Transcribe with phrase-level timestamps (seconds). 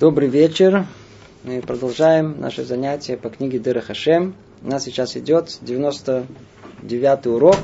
[0.00, 0.86] Добрый вечер.
[1.42, 4.36] Мы продолжаем наше занятие по книге Дыра Хашем.
[4.62, 7.56] У нас сейчас идет 99 урок.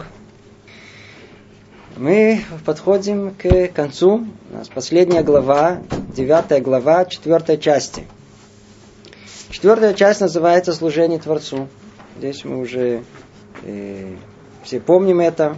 [1.96, 4.26] Мы подходим к концу.
[4.50, 5.78] У нас последняя глава,
[6.12, 8.04] девятая глава, четвертой части.
[9.50, 11.68] Четвертая часть называется «Служение Творцу».
[12.18, 13.04] Здесь мы уже
[13.62, 14.16] э,
[14.64, 15.56] все помним это.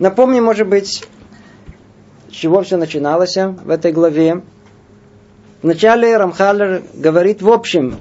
[0.00, 1.04] Напомним, может быть,
[2.28, 4.42] с чего все начиналось в этой главе.
[5.64, 7.98] Вначале Рамхалер говорит в общем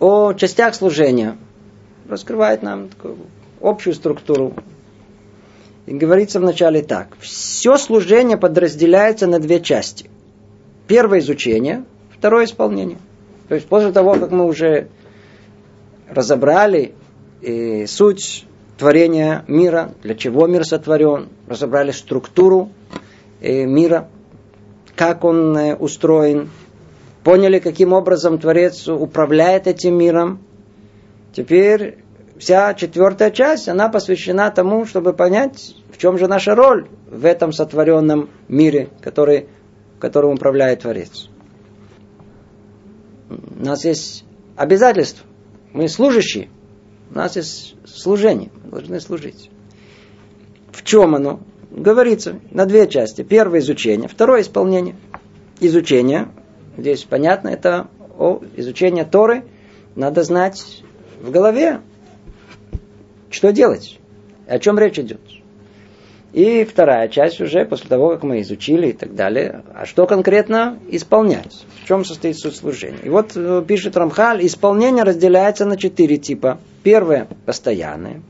[0.00, 1.36] о частях служения.
[2.08, 3.16] Раскрывает нам такую
[3.60, 4.54] общую структуру.
[5.86, 7.16] И говорится вначале так.
[7.20, 10.10] Все служение подразделяется на две части.
[10.88, 12.98] Первое изучение, второе исполнение.
[13.48, 14.88] То есть после того, как мы уже
[16.10, 16.92] разобрали
[17.40, 18.46] э, суть
[18.78, 22.72] творения мира, для чего мир сотворен, разобрали структуру
[23.40, 24.08] э, мира,
[24.96, 26.50] как он э, устроен,
[27.24, 30.40] поняли, каким образом Творец управляет этим миром.
[31.34, 31.98] Теперь
[32.38, 37.52] вся четвертая часть, она посвящена тому, чтобы понять, в чем же наша роль в этом
[37.52, 39.48] сотворенном мире, который,
[39.98, 41.28] которым управляет Творец.
[43.30, 45.26] У нас есть обязательства.
[45.72, 46.50] Мы служащие.
[47.10, 48.50] У нас есть служение.
[48.64, 49.50] Мы должны служить.
[50.72, 51.40] В чем оно?
[51.70, 53.22] Говорится на две части.
[53.22, 54.94] Первое изучение, второе исполнение.
[55.60, 56.28] Изучение
[56.76, 59.44] Здесь понятно, это о изучение Торы.
[59.94, 60.82] Надо знать
[61.20, 61.80] в голове,
[63.30, 63.98] что делать,
[64.46, 65.20] о чем речь идет.
[66.32, 70.80] И вторая часть уже после того, как мы изучили и так далее, а что конкретно
[70.88, 72.98] исполнять, в чем состоит суть служения.
[73.04, 76.58] И вот э, пишет Рамхаль, исполнение разделяется на четыре типа.
[76.82, 78.20] Первое– постоянное,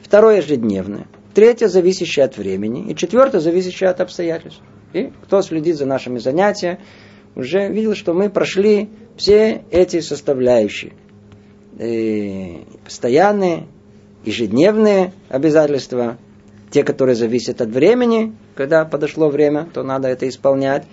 [0.00, 4.62] второе– ежедневное, третье– зависящее от времени, и четвертое– зависящее от обстоятельств.
[4.94, 6.78] И кто следит за нашими занятиями,
[7.36, 10.94] уже видел, что мы прошли все эти составляющие.
[11.78, 13.68] И постоянные,
[14.24, 16.16] ежедневные обязательства,
[16.70, 20.86] те, которые зависят от времени, когда подошло время, то надо это исполнять.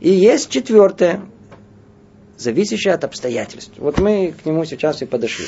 [0.00, 1.22] И есть четвертое,
[2.36, 3.72] зависящее от обстоятельств.
[3.78, 5.46] Вот мы к нему сейчас и подошли.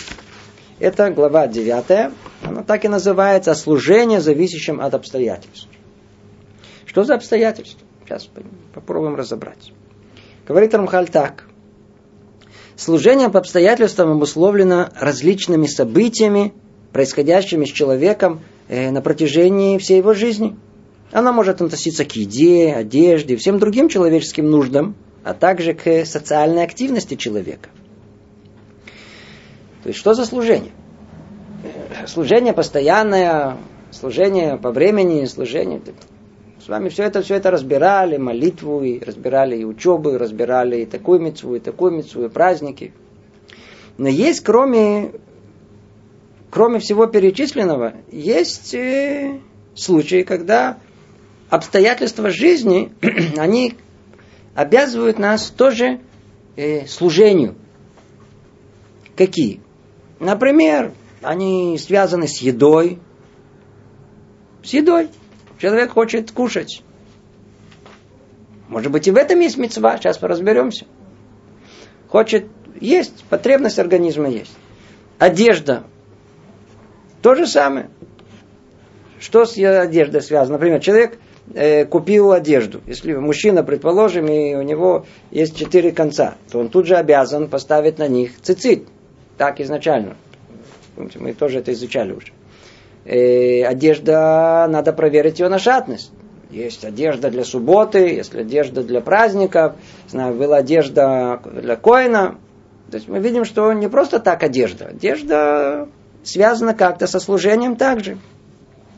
[0.79, 2.13] Это глава 9,
[2.43, 5.69] она так и называется «Служение, зависящим от обстоятельств».
[6.87, 7.81] Что за обстоятельства?
[8.05, 8.29] Сейчас
[8.75, 9.73] попробуем разобрать.
[10.47, 11.45] Говорит Рамхаль так.
[12.77, 16.53] Служение по обстоятельствам обусловлено различными событиями,
[16.93, 20.57] происходящими с человеком э, на протяжении всей его жизни.
[21.13, 27.15] Она может относиться к еде, одежде, всем другим человеческим нуждам, а также к социальной активности
[27.15, 27.69] человека.
[29.83, 30.73] То есть что за служение?
[32.07, 33.59] Служение постоянное,
[33.91, 35.81] служение по времени, служение
[36.65, 40.87] с вами все это, все это разбирали, молитву, и разбирали и учебу, и разбирали и
[40.87, 42.93] такую мецву, и такую мецву, и праздники.
[43.99, 45.13] Но есть, кроме,
[46.51, 49.41] кроме всего перечисленного, есть э,
[49.75, 50.79] случаи, когда
[51.51, 52.93] обстоятельства жизни,
[53.37, 53.75] они
[54.55, 56.01] обязывают нас тоже
[56.55, 57.57] э, служению.
[59.17, 59.61] Какие?
[60.21, 63.01] Например, они связаны с едой.
[64.63, 65.09] С едой.
[65.63, 66.83] Человек хочет кушать.
[68.67, 70.87] Может быть, и в этом есть мецва, сейчас мы разберемся.
[72.09, 72.49] Хочет
[72.81, 74.51] есть, потребность организма есть.
[75.21, 75.85] Одежда.
[77.23, 77.91] То же самое.
[79.21, 80.59] Что с одеждой связано?
[80.59, 81.21] Например, человек
[81.55, 82.81] э, купил одежду.
[82.89, 87.99] Если мужчина, предположим, и у него есть четыре конца, то он тут же обязан поставить
[87.99, 88.89] на них цицит.
[89.39, 90.17] Так изначально.
[90.97, 92.33] Помните, мы тоже это изучали уже
[93.05, 96.13] э, одежда, надо проверить ее на шатность.
[96.51, 99.75] Есть одежда для субботы, есть одежда для праздников,
[100.09, 102.37] знаю, была одежда для коина.
[102.91, 104.89] То есть мы видим, что не просто так одежда.
[104.89, 105.89] Одежда
[106.23, 108.19] связана как-то со служением также.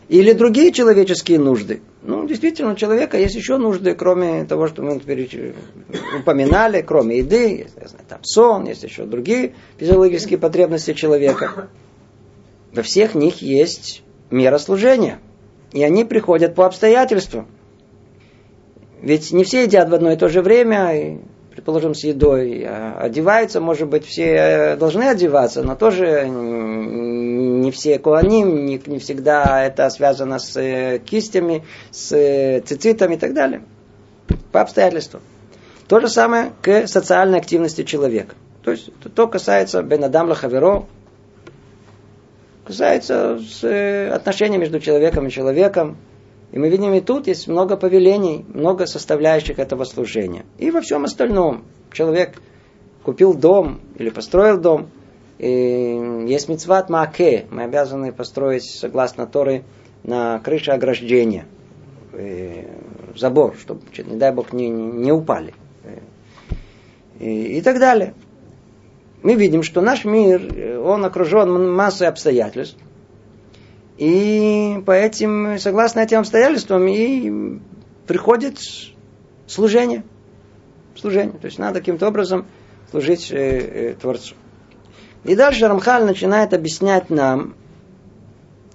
[0.09, 1.81] Или другие человеческие нужды.
[2.03, 5.01] Ну, действительно, у человека есть еще нужды, кроме того, что мы
[6.19, 11.69] упоминали, кроме еды, есть, знаю, там сон, есть еще другие физиологические потребности человека.
[12.75, 15.21] Во всех них есть мера служения.
[15.73, 17.47] И они приходят по обстоятельствам.
[19.01, 21.19] Ведь не все едят в одно и то же время, и,
[21.53, 22.65] предположим, с едой.
[22.67, 29.65] А одеваются, может быть, все должны одеваться, но тоже не все куаним, не, не всегда
[29.65, 33.63] это связано с э, кистями, с э, цицитами и так далее.
[34.53, 35.23] По обстоятельствам.
[35.87, 38.35] То же самое к социальной активности человека.
[38.63, 40.87] То есть, то касается Бенадам Лахаверо,
[42.65, 45.97] касается э, отношений между человеком и человеком.
[46.53, 50.45] И мы видим, и тут есть много повелений, много составляющих этого служения.
[50.59, 51.65] И во всем остальном.
[51.93, 52.41] Человек
[53.03, 54.89] купил дом или построил дом,
[55.39, 57.47] и есть мецват маке.
[57.51, 59.65] Мы обязаны построить, согласно Торы,
[60.03, 61.47] на крыше ограждения.
[62.17, 62.67] И
[63.17, 65.55] забор, чтобы, не дай бог, не, не упали.
[67.21, 68.15] И, и так далее.
[69.25, 72.77] Мы видим, что наш мир, он окружен массой обстоятельств.
[73.97, 77.59] И по этим, согласно этим обстоятельствам, и
[78.07, 78.59] приходит
[79.47, 80.05] служение.
[80.95, 81.39] Служение.
[81.39, 82.45] То есть надо каким-то образом
[82.91, 84.35] служить э, э, Творцу.
[85.25, 87.55] И дальше Рамхаль начинает объяснять нам,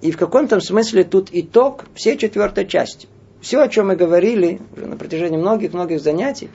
[0.00, 3.06] и в каком-то смысле тут итог всей четвертой части.
[3.40, 6.50] Все, о чем мы говорили уже на протяжении многих-многих занятий,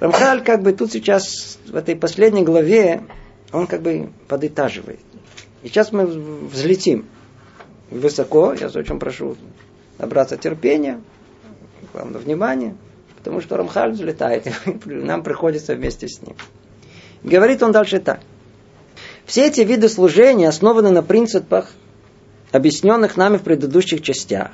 [0.00, 3.02] Рамхаль как бы тут сейчас, в этой последней главе,
[3.52, 5.00] он как бы подытаживает.
[5.62, 7.06] И сейчас мы взлетим
[7.90, 9.36] высоко, я очень прошу
[9.98, 11.00] набраться терпения,
[11.92, 12.76] главное внимание,
[13.16, 16.36] потому что Рамхаль взлетает, и нам приходится вместе с ним.
[17.22, 18.20] Говорит он дальше так.
[19.24, 21.72] Все эти виды служения основаны на принципах,
[22.52, 24.52] объясненных нами в предыдущих частях.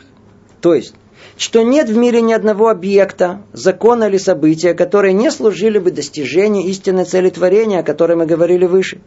[0.60, 0.94] То есть,
[1.36, 6.66] что нет в мире ни одного объекта, закона или события, которые не служили бы достижению
[6.68, 9.00] истинной цели творения, о которой мы говорили выше.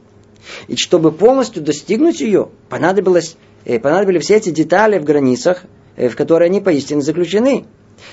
[0.67, 5.63] И чтобы полностью достигнуть ее, понадобилось и понадобились все эти детали в границах,
[5.95, 7.65] э, в которые они поистине заключены.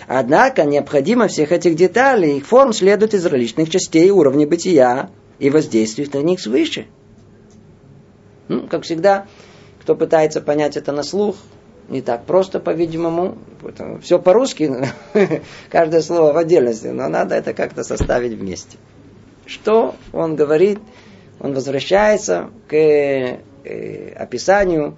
[0.07, 6.15] Однако необходимо всех этих деталей, их форм следует из различных частей уровня бытия и воздействует
[6.15, 6.87] на них свыше.
[8.49, 9.27] Ну, как всегда,
[9.81, 11.37] кто пытается понять это на слух,
[11.89, 13.37] не так просто, по-видимому.
[14.01, 14.73] Все по-русски,
[15.71, 18.79] каждое слово в отдельности, но надо это как-то составить вместе.
[19.47, 20.79] Что он говорит?
[21.41, 23.39] Он возвращается к э,
[24.17, 24.97] описанию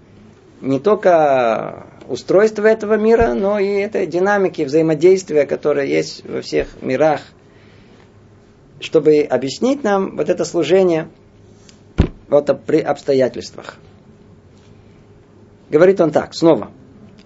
[0.60, 7.20] не только устройства этого мира, но и этой динамики взаимодействия, которая есть во всех мирах,
[8.80, 11.08] чтобы объяснить нам вот это служение
[12.28, 13.78] вот при обстоятельствах.
[15.70, 16.70] Говорит он так, снова.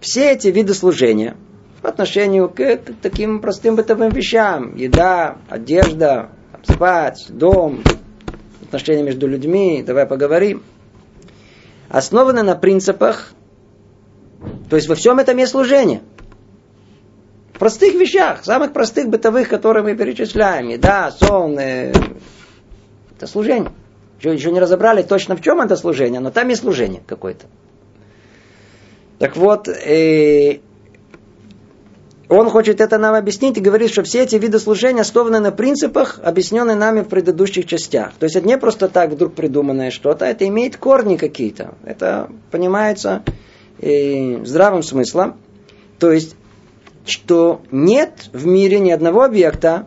[0.00, 1.36] Все эти виды служения
[1.82, 6.30] по отношению к таким простым бытовым вещам, еда, одежда,
[6.62, 7.82] спать, дом,
[8.62, 10.62] отношения между людьми, давай поговорим–
[11.88, 13.32] основаны на принципах,
[14.68, 16.02] то есть во всем этом есть служение.
[17.54, 20.68] В простых вещах, самых простых бытовых, которые мы перечисляем.
[20.68, 21.92] Еда, сон, э,
[23.16, 23.72] это служение.
[24.20, 27.46] Еще, еще не разобрали точно в чем это служение, но там есть служение какое-то.
[29.18, 30.60] Так вот, э,
[32.28, 36.20] он хочет это нам объяснить и говорит, что все эти виды служения основаны на принципах,
[36.22, 38.12] объясненных нами в предыдущих частях.
[38.18, 41.74] То есть это не просто так вдруг придуманное что-то, это имеет корни какие-то.
[41.84, 43.22] Это понимается
[43.80, 45.36] э, здравым смыслом.
[45.98, 46.36] То есть,
[47.06, 49.86] что нет в мире ни одного объекта,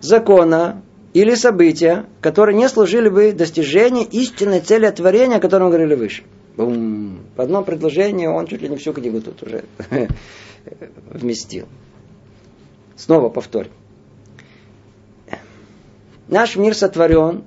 [0.00, 0.82] закона
[1.12, 6.22] или события, которые не служили бы достижению истинной цели творения, о котором говорили выше.
[6.56, 7.20] Бум.
[7.40, 9.64] В одном предложении он чуть ли не всю книгу тут уже
[11.10, 11.66] вместил.
[12.96, 13.70] Снова повторю.
[16.28, 17.44] Наш мир сотворен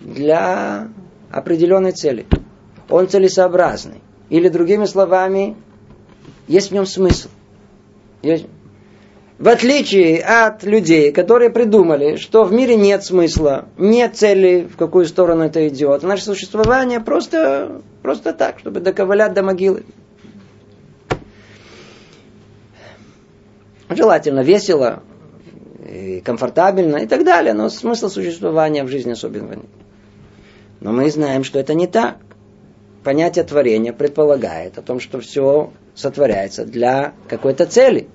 [0.00, 0.86] для
[1.32, 2.26] определенной цели.
[2.88, 4.02] Он целесообразный.
[4.30, 5.56] Или другими словами,
[6.46, 7.28] есть в нем смысл.
[8.22, 8.46] Есть...
[9.38, 15.06] В отличие от людей, которые придумали, что в мире нет смысла, нет цели, в какую
[15.06, 16.02] сторону это идет.
[16.02, 19.84] Наше существование просто, просто так, чтобы доковылять до могилы.
[23.88, 25.04] Желательно весело,
[25.88, 29.70] и комфортабельно и так далее, но смысл существования в жизни особенного нет.
[30.80, 32.16] Но мы знаем, что это не так.
[33.04, 38.08] Понятие творения предполагает о том, что все сотворяется для какой-то цели.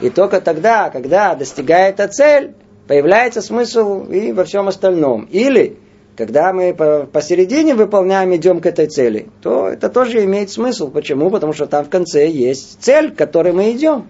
[0.00, 2.54] И только тогда, когда достигает эта цель,
[2.86, 5.24] появляется смысл и во всем остальном.
[5.24, 5.76] Или
[6.16, 6.74] когда мы
[7.12, 10.90] посередине выполняем, идем к этой цели, то это тоже имеет смысл.
[10.90, 11.30] Почему?
[11.30, 14.08] Потому что там в конце есть цель, к которой мы идем.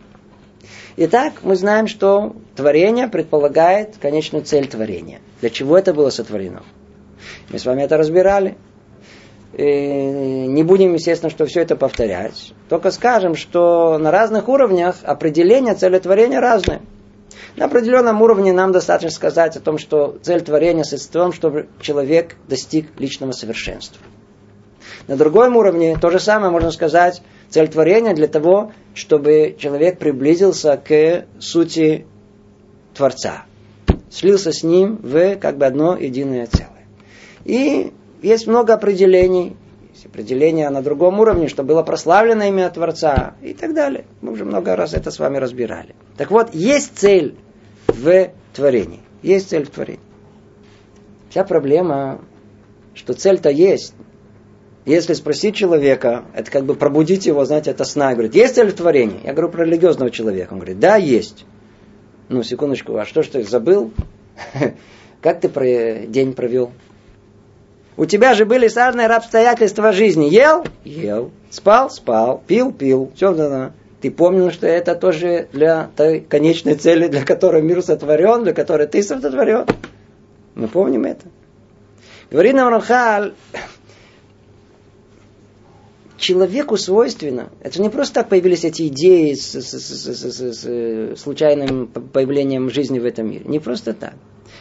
[0.96, 5.20] Итак, мы знаем, что творение предполагает конечную цель творения.
[5.40, 6.62] Для чего это было сотворено?
[7.50, 8.56] Мы с вами это разбирали.
[9.54, 12.52] И не будем, естественно, что все это повторять.
[12.68, 16.82] Только скажем, что на разных уровнях определение цели творения разное.
[17.56, 21.68] На определенном уровне нам достаточно сказать о том, что цель творения состоит в том, чтобы
[21.80, 24.00] человек достиг личного совершенства.
[25.06, 30.76] На другом уровне то же самое можно сказать Цель творения для того, чтобы человек приблизился
[30.76, 32.06] к сути
[32.94, 33.44] Творца.
[34.10, 36.86] Слился с ним в как бы одно единое целое.
[37.44, 39.56] И есть много определений.
[39.92, 44.04] есть определение на другом уровне, что было прославлено имя Творца и так далее.
[44.20, 45.94] Мы уже много раз это с вами разбирали.
[46.16, 47.36] Так вот, есть цель
[47.86, 49.00] в творении.
[49.22, 50.00] Есть цель в творении.
[51.30, 52.20] Вся проблема,
[52.94, 53.94] что цель-то есть.
[54.86, 58.12] Если спросить человека, это как бы пробудить его, знаете, это сна.
[58.12, 59.20] Говорит, есть цель в творении?
[59.22, 60.54] Я говорю про религиозного человека.
[60.54, 61.44] Он говорит, да, есть.
[62.30, 63.92] Ну, секундочку, а что ж ты забыл?
[65.20, 66.72] Как ты день провел?
[67.98, 70.26] У тебя же были разные обстоятельства жизни.
[70.26, 70.64] Ел?
[70.84, 71.32] Ел.
[71.50, 71.90] Спал?
[71.90, 72.40] Спал.
[72.46, 72.72] Пил?
[72.72, 73.10] Пил.
[73.16, 73.72] Все, да, да.
[74.00, 78.86] Ты помнил, что это тоже для той конечной цели, для которой мир сотворен, для которой
[78.86, 79.66] ты сотворен?
[80.54, 81.26] Мы помним это.
[82.30, 83.34] Говорит нам Рамхаль,
[86.18, 92.70] человеку свойственно, это не просто так появились эти идеи с, с, с, с, случайным появлением
[92.70, 93.44] жизни в этом мире.
[93.46, 94.14] Не просто так.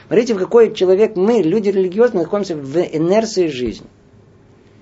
[0.08, 3.88] Смотрите, в какой человек мы, люди религиозные, находимся в инерции жизни.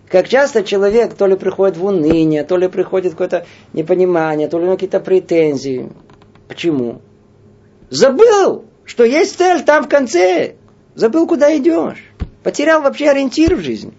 [0.09, 4.67] Как часто человек то ли приходит в уныние, то ли приходит какое-то непонимание, то ли
[4.67, 5.89] какие-то претензии.
[6.47, 7.01] Почему?
[7.89, 10.55] Забыл, что есть цель там в конце.
[10.93, 12.03] Забыл, куда идешь.
[12.43, 13.93] Потерял вообще ориентир в жизни.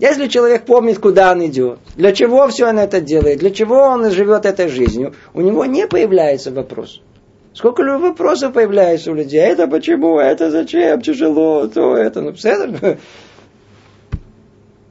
[0.00, 4.10] Если человек помнит, куда он идет, для чего все он это делает, для чего он
[4.10, 7.02] живет этой жизнью, у него не появляется вопрос.
[7.52, 9.40] Сколько вопросов появляется у людей.
[9.40, 12.22] Это почему, это зачем, тяжело, то это.
[12.22, 12.96] Ну, все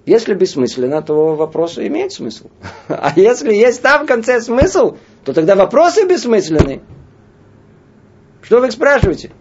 [0.06, 2.50] Если бессмысленно, то вопросы имеют смысл.
[2.88, 6.82] А если есть там в конце смысл, то тогда вопросы бессмысленны.
[8.44, 9.32] Что вы спрашиваете?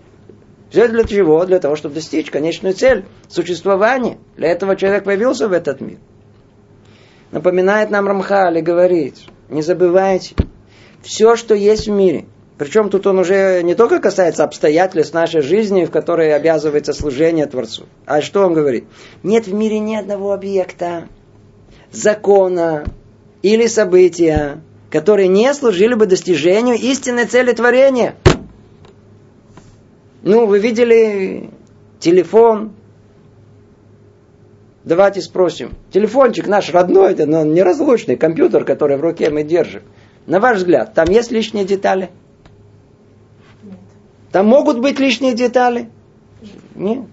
[0.70, 1.44] Все для чего?
[1.46, 4.18] Для того, чтобы достичь конечную цель существования.
[4.36, 5.98] Для этого человек появился в этот мир.
[7.30, 9.16] Напоминает нам Рамхали, говорит,
[9.48, 10.34] не забывайте,
[11.02, 12.26] все, что есть в мире–
[12.58, 17.86] причем тут он уже не только касается обстоятельств нашей жизни, в которой обязывается служение Творцу.
[18.04, 18.84] А что он говорит?
[19.22, 21.06] Нет в мире ни одного объекта,
[21.92, 22.84] закона
[23.42, 24.60] или события,
[24.90, 28.16] которые не служили бы достижению истинной цели творения.
[30.22, 31.50] Ну, вы видели
[32.00, 32.72] телефон.
[34.84, 35.72] Давайте спросим.
[35.92, 39.82] Телефончик наш родной, это но неразлучный компьютер, который в руке мы держим.
[40.26, 42.10] На ваш взгляд, там есть лишние детали?
[44.32, 45.88] Там могут быть лишние детали.
[46.74, 47.04] Нет.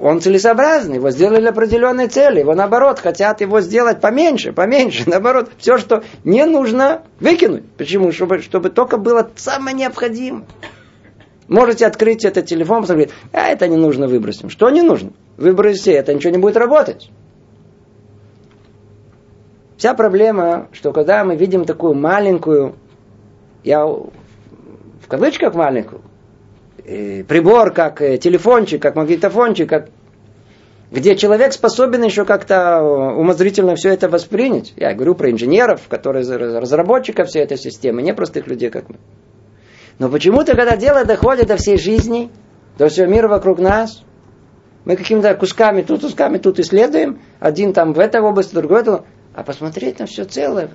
[0.00, 2.40] Он целесообразный, его сделали определенной цели.
[2.40, 5.04] Его наоборот хотят его сделать поменьше, поменьше.
[5.06, 7.64] Наоборот, все, что не нужно, выкинуть.
[7.76, 8.12] Почему?
[8.12, 10.44] Чтобы, чтобы только было самое необходимое.
[11.48, 14.50] Можете открыть этот телефон, посмотреть, а это не нужно выбросим.
[14.50, 15.12] Что не нужно?
[15.38, 17.10] Выбросите, это ничего не будет работать.
[19.78, 22.74] Вся проблема, что когда мы видим такую маленькую,
[23.64, 24.10] я в
[25.08, 26.02] кавычках маленькую,
[26.84, 29.88] прибор, как э, телефончик, как магнитофончик, как
[30.90, 34.72] где человек способен еще как-то умозрительно все это воспринять.
[34.76, 38.96] Я говорю про инженеров, которые разработчиков всей этой системы, не простых людей, как мы.
[39.98, 42.30] Но почему-то, когда дело доходит до всей жизни,
[42.76, 44.02] до всего мира вокруг нас,
[44.84, 49.42] мы какими-то кусками тут, кусками тут исследуем, один там в этой области, другой в а
[49.42, 50.70] посмотреть на все целое,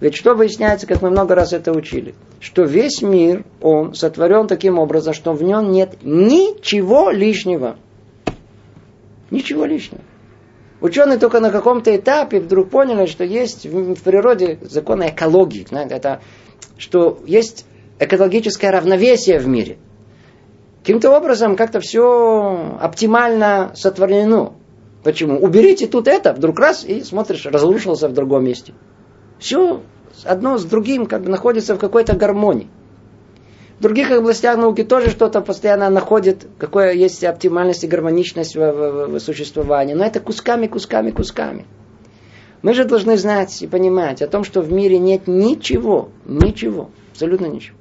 [0.00, 2.14] ведь что выясняется, как мы много раз это учили?
[2.40, 7.76] Что весь мир, он сотворен таким образом, что в нем нет ничего лишнего.
[9.30, 10.02] Ничего лишнего.
[10.80, 15.66] Ученые только на каком-то этапе вдруг поняли, что есть в природе законы экологии.
[15.68, 16.20] Знаете, это,
[16.78, 17.66] что есть
[18.00, 19.78] экологическое равновесие в мире.
[20.80, 24.54] Каким-то образом как-то все оптимально сотворено.
[25.04, 25.38] Почему?
[25.38, 28.72] Уберите тут это, вдруг раз, и смотришь, разрушился в другом месте.
[29.38, 29.82] Все
[30.24, 32.68] одно с другим как бы находится в какой-то гармонии.
[33.78, 39.06] В других областях науки тоже что-то постоянно находит, какое есть оптимальность и гармоничность в, в,
[39.08, 39.94] в существовании.
[39.94, 41.66] Но это кусками, кусками, кусками.
[42.62, 47.46] Мы же должны знать и понимать о том, что в мире нет ничего, ничего, абсолютно
[47.46, 47.76] ничего.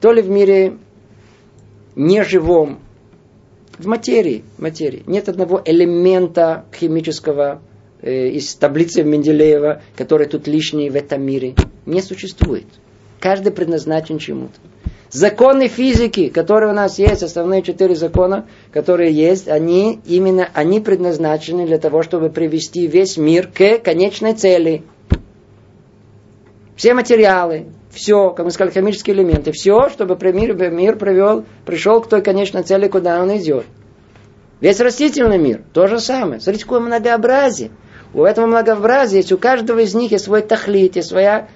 [0.00, 0.78] То ли в мире
[1.96, 2.80] неживом,
[3.78, 5.02] в материи, материи.
[5.06, 7.60] Нет одного элемента химического
[8.02, 11.54] Э, из таблицы Менделеева, который тут лишний в этом мире,
[11.84, 12.64] не существует.
[13.18, 14.54] Каждый предназначен чему-то.
[15.10, 21.66] Законы физики, которые у нас есть, основные четыре закона, которые есть, они именно они предназначены
[21.66, 24.82] для того, чтобы привести весь мир к конечной цели.
[26.80, 32.08] Все материалы, все, как мы сказали, химические элементы, все, чтобы мир, мир привел, пришел к
[32.08, 33.66] той конечной цели, куда он идет.
[34.62, 36.40] Весь растительный мир, то же самое.
[36.40, 37.70] Смотрите, какое многообразие.
[38.14, 41.48] У этого многообразия есть, у каждого из них есть свой тахлит, есть своя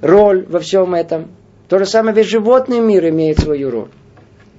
[0.00, 1.32] роль во всем этом.
[1.68, 3.88] То же самое весь животный мир имеет свою роль.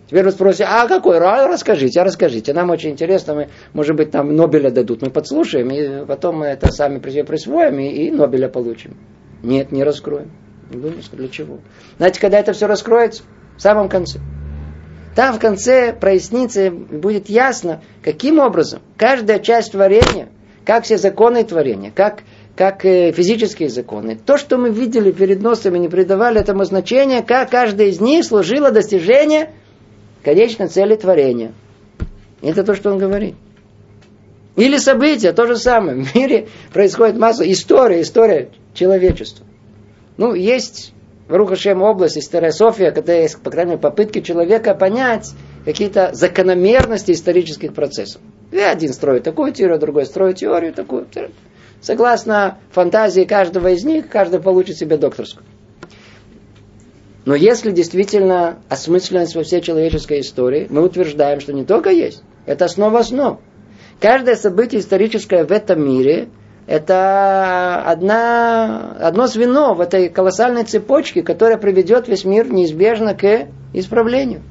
[0.10, 1.20] Теперь вы спросите, а какой?
[1.20, 2.52] Расскажите, а расскажите.
[2.52, 5.02] Нам очень интересно, мы, может быть, нам Нобеля дадут.
[5.02, 8.98] Мы подслушаем, и потом мы это сами присвоим, и, и Нобеля получим.
[9.44, 10.32] Нет, не раскроем.
[10.70, 11.60] Для чего?
[11.98, 13.24] Знаете, когда это все раскроется?
[13.58, 14.20] В самом конце.
[15.16, 20.30] Там в конце прояснится, будет ясно, каким образом каждая часть творения,
[20.66, 22.20] как все законы творения, как,
[22.56, 27.24] как э, физические законы, то, что мы видели перед носом и не придавали этому значения,
[27.24, 29.50] как каждая из них служила достижению
[30.24, 31.54] конечной цели творения.
[32.42, 33.36] Это то, что он говорит.
[34.56, 36.04] Или события, то же самое.
[36.04, 39.46] В мире происходит масса история, история человечества.
[40.18, 40.94] Ну, есть
[41.28, 45.32] в Рухашем область, история София, когда есть, по крайней мере, попытки человека понять
[45.66, 48.22] какие-то закономерности исторических процессов.
[48.52, 51.08] И один строит такую теорию, другой строит теорию такую.
[51.82, 55.46] Согласно фантазии каждого из них, каждый получит себе докторскую.
[57.26, 62.66] Но если действительно осмысленность во всей человеческой истории, мы утверждаем, что не только есть, это
[62.66, 63.40] основа основ.
[64.00, 66.30] Каждое событие историческое в этом мире–
[66.70, 74.44] это одна, одно звено в этой колоссальной цепочке, которая приведет весь мир неизбежно к исправлению.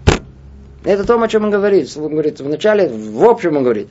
[0.84, 1.88] Это то, о чем он говорит.
[1.96, 3.86] Он говорит вначале, в общем он говорит.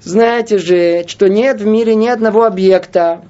[0.00, 3.24] Знаете же, что нет в мире ни одного объекта,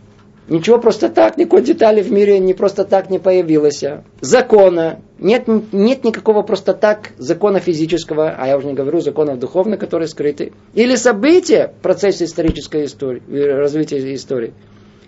[0.48, 3.84] Ничего просто так, никакой детали в мире не просто так не появилось.
[4.22, 5.00] Закона.
[5.18, 10.08] Нет, нет никакого просто так закона физического, а я уже не говорю законов духовных, которые
[10.08, 10.52] скрыты.
[10.74, 14.54] Или события в процессе исторической истории, развития истории,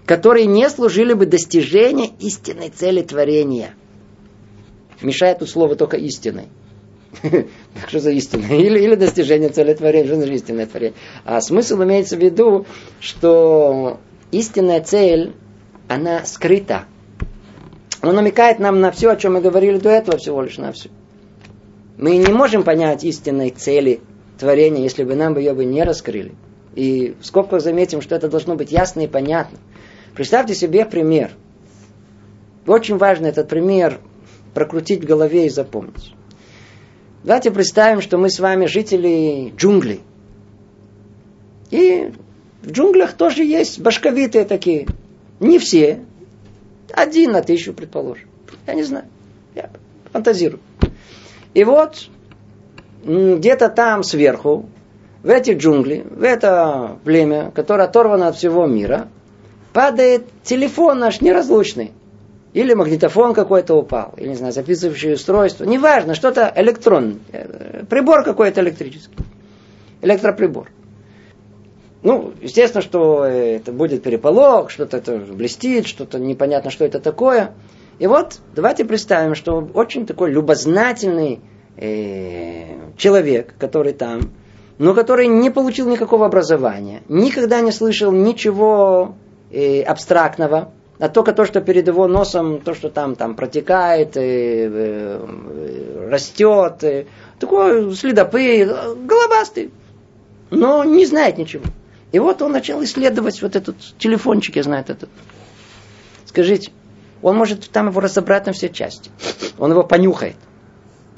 [0.07, 3.75] которые не служили бы достижению истинной цели творения.
[5.01, 6.49] Мешает тут слово только истинной.
[7.87, 8.47] Что за истина?
[8.51, 10.95] Или, или достижение цели творения, что значит истинное творение.
[11.25, 12.67] А смысл имеется в виду,
[13.01, 13.99] что
[14.31, 15.35] истинная цель,
[15.89, 16.85] она скрыта.
[18.03, 20.89] Он намекает нам на все, о чем мы говорили до этого, всего лишь на все.
[21.99, 24.01] Мы не можем понять истинной цели
[24.39, 26.33] творения, если бы нам ее бы не раскрыли.
[26.75, 29.59] И в скобках заметим, что это должно быть ясно и понятно.
[30.15, 31.31] Представьте себе пример.
[32.67, 33.99] Очень важно этот пример
[34.55, 36.15] прокрутить в голове и запомнить.
[37.23, 40.01] Давайте представим, что мы с вами жители джунглей.
[41.71, 42.13] И
[42.63, 44.87] в джунглях тоже есть башковитые такие.
[45.39, 46.01] Не все.
[46.93, 48.29] Один на тысячу, предположим.
[48.67, 49.07] Я не знаю.
[49.55, 49.71] Я
[50.13, 50.61] фантазирую.
[51.55, 52.09] И вот
[53.05, 54.69] где-то там сверху,
[55.23, 59.09] в эти джунгли, в это племя, которое оторвано от всего мира,
[59.73, 61.93] падает телефон наш неразлучный.
[62.53, 65.65] Или магнитофон какой-то упал, или, не знаю, записывающее устройство.
[65.65, 67.19] Неважно, что-то электронное.
[67.31, 69.15] Э, прибор какой-то электрический.
[70.03, 70.69] Электроприбор.
[72.03, 77.53] Ну, естественно, что это будет переполох, что-то это блестит, что-то непонятно, что это такое.
[77.99, 81.41] И вот давайте представим, что очень такой любознательный
[81.77, 84.31] э, человек, который там,
[84.79, 89.17] но который не получил никакого образования, никогда не слышал ничего
[89.51, 94.71] э, абстрактного, а только то, что перед его носом, то, что там, там протекает, э,
[94.73, 97.05] э, растет, э,
[97.39, 98.69] такой следопыт,
[99.05, 99.71] головастый,
[100.51, 101.65] но не знает ничего.
[102.13, 105.09] И вот он начал исследовать вот этот телефончик, я знаю этот.
[106.27, 106.73] Скажите,
[107.23, 109.11] он может там его разобрать на все части.
[109.59, 110.37] Он его понюхает.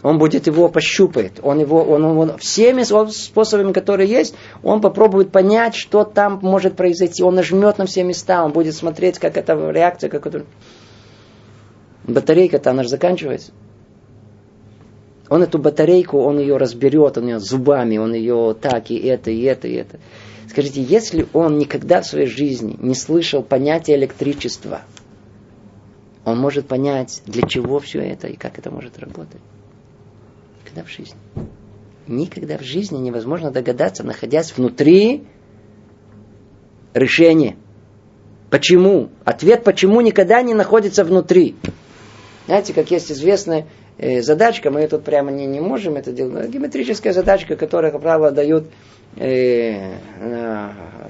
[0.03, 1.39] Он будет его пощупает.
[1.43, 6.77] Он его, он, он, он всеми способами, которые есть, он попробует понять, что там может
[6.77, 7.23] произойти.
[7.23, 10.45] Он нажмет на все места, он будет смотреть, как эта реакция, как это...
[12.05, 13.53] Батарейка-то, она же заканчивается.
[15.29, 19.43] Он эту батарейку, он ее разберет, он ее зубами, он ее так, и это, и
[19.43, 20.01] это, и это.
[20.49, 24.83] Скажите, если он никогда в своей жизни не слышал понятия электричества,
[26.25, 29.41] он может понять, для чего все это и как это может работать.
[30.63, 31.19] Никогда в жизни.
[32.07, 35.25] Никогда в жизни невозможно догадаться, находясь внутри
[36.95, 37.57] решения.
[38.51, 39.11] Почему?
[39.25, 41.57] Ответ почему никогда не находится внутри.
[42.47, 43.67] Знаете, как есть известная
[44.21, 48.65] задачка, мы тут прямо не, не можем это делать, геометрическая задачка, которая, как правило, дают
[49.17, 49.81] и,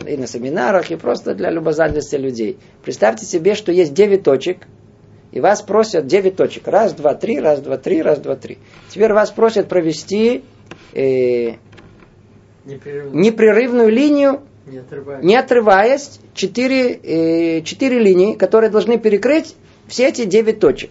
[0.07, 2.59] и на семинарах, и просто для любознательности людей.
[2.85, 4.67] Представьте себе, что есть 9 точек,
[5.31, 6.69] и вас просят 9 точек.
[6.69, 8.59] Раз, два, три, раз, два, три, раз, два, три.
[8.91, 10.45] Теперь вас просят провести
[10.93, 11.53] э,
[12.65, 13.23] непрерывную.
[13.23, 20.25] непрерывную линию, не отрываясь, не отрываясь 4, э, 4 линии, которые должны перекрыть все эти
[20.25, 20.91] 9 точек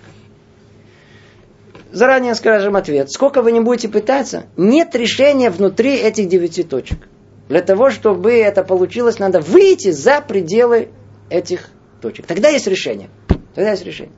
[1.91, 3.12] заранее скажем ответ.
[3.12, 7.08] Сколько вы не будете пытаться, нет решения внутри этих девяти точек.
[7.49, 10.89] Для того, чтобы это получилось, надо выйти за пределы
[11.30, 11.69] этих
[12.01, 12.25] точек.
[12.25, 13.10] Тогда есть решение.
[13.54, 14.13] Тогда есть решение.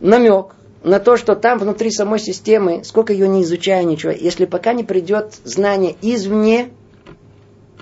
[0.00, 0.54] Намек.
[0.84, 4.84] на то, что там внутри самой системы, сколько ее не изучая ничего, если пока не
[4.84, 6.70] придет знание извне,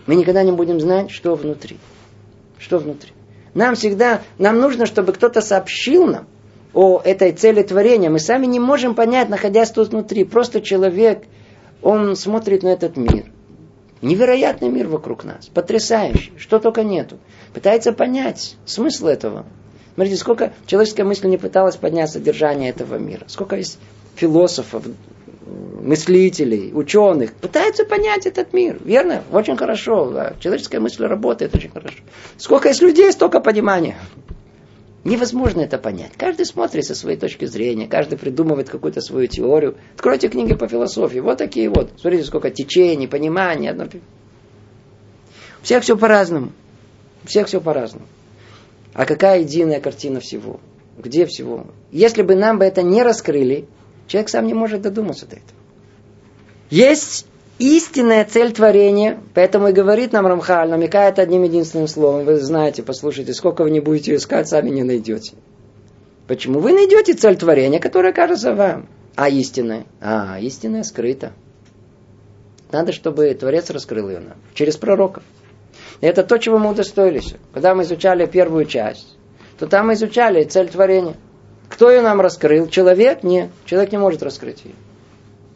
[0.07, 1.77] мы никогда не будем знать, что внутри.
[2.59, 3.11] Что внутри.
[3.53, 6.27] Нам всегда, нам нужно, чтобы кто-то сообщил нам
[6.77, 8.11] о этой цели творения.
[8.11, 10.25] Мы сами не можем понять, находясь тут внутри.
[10.25, 11.25] Просто человек,
[11.81, 13.25] он смотрит на этот мир.
[14.03, 17.17] Невероятный мир вокруг нас, потрясающий, что только нету.
[17.55, 19.47] Пытается понять смысл этого.
[19.95, 23.25] Смотрите, сколько человеческая мысль не пыталась поднять содержание этого мира.
[23.27, 23.79] Сколько есть
[24.15, 24.85] философов,
[25.81, 28.79] мыслителей, ученых, пытаются понять этот мир.
[28.85, 29.23] Верно?
[29.33, 30.11] Очень хорошо.
[30.11, 30.35] Да.
[30.41, 32.01] Человеческая мысль работает очень хорошо.
[32.37, 33.97] Сколько есть людей, столько понимания.
[35.07, 36.15] Невозможно это понять.
[36.19, 39.77] Каждый смотрит со своей точки зрения, каждый придумывает какую-то свою теорию.
[39.95, 41.21] Откройте книги по философии.
[41.21, 41.93] Вот такие вот.
[41.97, 43.73] Смотрите, сколько течений, понимания.
[43.73, 46.51] У всех все по-разному.
[47.23, 48.05] У всех все по-разному.
[48.95, 50.59] А какая единая картина всего?
[50.99, 51.69] Где всего?
[51.93, 53.69] Если бы нам бы это не раскрыли,
[54.09, 55.59] человек сам не может додуматься до этого.
[56.69, 57.27] Есть
[57.59, 62.25] истинная цель творения, поэтому и говорит нам Рамхаль, намекает одним единственным словом.
[62.25, 65.35] Вы знаете, послушайте, сколько вы не будете искать, сами не найдете.
[66.27, 66.61] Почему?
[66.61, 68.89] Вы найдете цель творения, которая кажется вам.
[69.15, 69.87] А истинная?
[70.01, 71.33] А, истинная скрыта.
[72.73, 74.37] Надо, чтобы Творец раскрыл ее нам.
[74.55, 75.23] Через пророков.
[76.01, 77.35] И это то, чего мы удостоились.
[77.55, 79.17] Когда мы изучали первую часть,
[79.59, 81.15] то там мы изучали цель творения.
[81.69, 82.69] Кто ее нам раскрыл?
[82.69, 83.23] Человек?
[83.23, 83.51] Нет.
[83.65, 84.75] Человек не может раскрыть ее.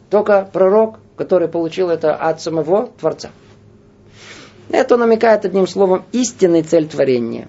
[0.09, 3.29] Только пророк, который получил это от самого Творца.
[4.71, 7.47] Это намекает одним словом истинной цель творения.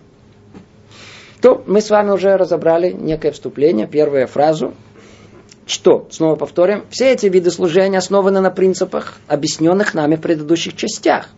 [1.41, 4.75] То мы с вами уже разобрали некое вступление, первую фразу.
[5.65, 6.07] Что?
[6.11, 6.85] Снова повторим.
[6.91, 11.31] Все эти виды служения основаны на принципах, объясненных нами в предыдущих частях.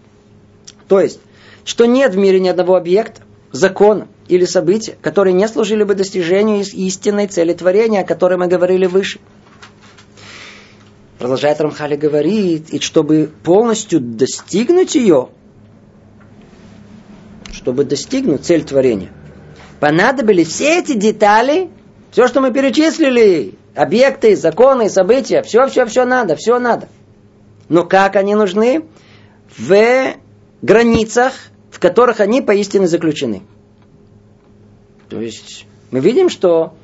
[0.88, 1.20] То есть,
[1.64, 6.64] что нет в мире ни одного объекта, закона или события, которые не служили бы достижению
[6.64, 9.20] истинной цели творения, о которой мы говорили выше.
[11.24, 15.30] Продолжает Рамхали говорит, и чтобы полностью достигнуть ее,
[17.50, 19.10] чтобы достигнуть цель творения,
[19.80, 21.70] понадобились все эти детали,
[22.10, 26.90] все, что мы перечислили, объекты, законы, события, все, все, все надо, все надо.
[27.70, 28.84] Но как они нужны?
[29.56, 30.16] В
[30.60, 31.32] границах
[31.70, 33.44] в которых они поистине заключены.
[35.08, 36.74] То есть мы видим, что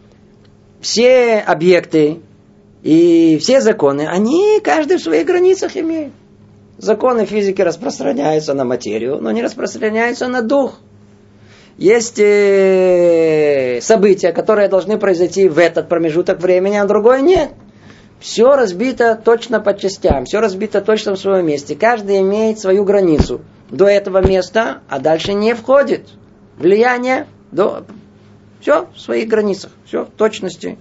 [0.81, 2.20] все объекты
[2.82, 6.12] и все законы, они каждый в своих границах имеют.
[6.78, 10.78] Законы физики распространяются на материю, но не распространяются на дух.
[11.76, 17.50] Есть э, события, которые должны произойти в этот промежуток времени, а другое нет.
[18.18, 21.74] Все разбито точно по частям, все разбито точно в своем месте.
[21.74, 23.40] Каждый имеет свою границу
[23.70, 26.08] до этого места, а дальше не входит.
[26.58, 27.84] Влияние до...
[28.60, 30.76] Все в своих границах, все в точности.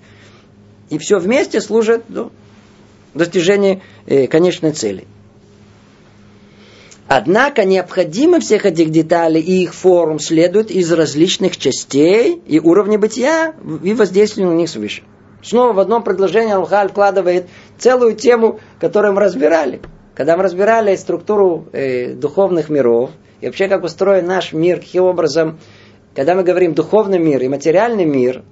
[0.89, 2.31] И все вместе служит до
[3.13, 5.05] достижения э, конечной цели.
[7.07, 13.55] Однако необходимо всех этих деталей и их форм следует из различных частей и уровней бытия
[13.83, 15.01] и воздействия на них свыше.
[15.41, 17.47] Снова в одном предложении Алхаль вкладывает
[17.79, 19.81] целую тему, которую мы разбирали.
[20.13, 23.09] Когда мы разбирали структуру э, духовных миров,
[23.41, 25.59] и вообще как устроен наш мир, каким образом,
[26.13, 28.43] когда мы говорим духовный мир и материальный мир,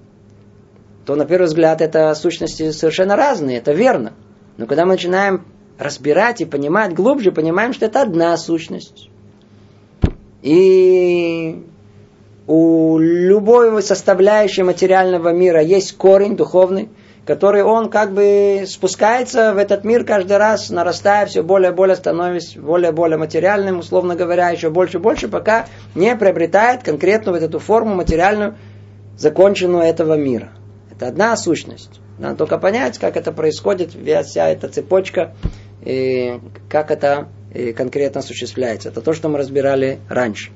[1.08, 4.12] то на первый взгляд это сущности совершенно разные, это верно.
[4.58, 5.46] Но когда мы начинаем
[5.80, 9.10] разбирать и понимать глубже, понимаем, что это одна сущность.
[10.42, 11.64] И
[12.46, 16.90] у любой составляющей материального мира есть корень духовный,
[17.26, 21.96] который он как бы спускается в этот мир каждый раз, нарастая все более и более,
[21.96, 27.40] становясь более и более материальным, условно говоря, еще больше и больше, пока не приобретает конкретную
[27.40, 28.58] вот эту форму материальную,
[29.16, 30.50] законченную этого мира.
[30.98, 32.02] Это одна сущность.
[32.18, 35.36] Надо только понять, как это происходит, вся эта цепочка,
[35.84, 37.30] и как это
[37.76, 38.90] конкретно осуществляется.
[38.90, 40.50] Это то, что мы разбирали раньше.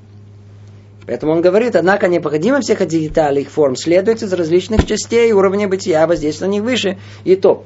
[1.06, 5.68] Поэтому он говорит, однако необходимо всех этих деталей, их форм следует из различных частей уровня
[5.68, 6.98] бытия, воздействия на них выше.
[7.24, 7.64] И то.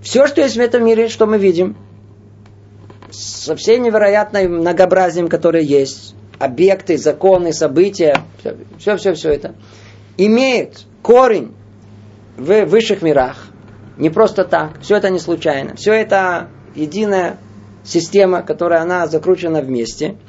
[0.00, 1.76] Все, что есть в этом мире, что мы видим,
[3.10, 8.22] со всем невероятным многообразием, которое есть, объекты, законы, события,
[8.78, 9.54] все, все, все это,
[10.16, 11.54] имеет корень
[12.36, 13.46] в высших мирах.
[13.98, 14.80] Не просто так.
[14.80, 15.76] Все это не случайно.
[15.76, 17.38] Все это единая
[17.84, 20.16] система, которая она закручена вместе–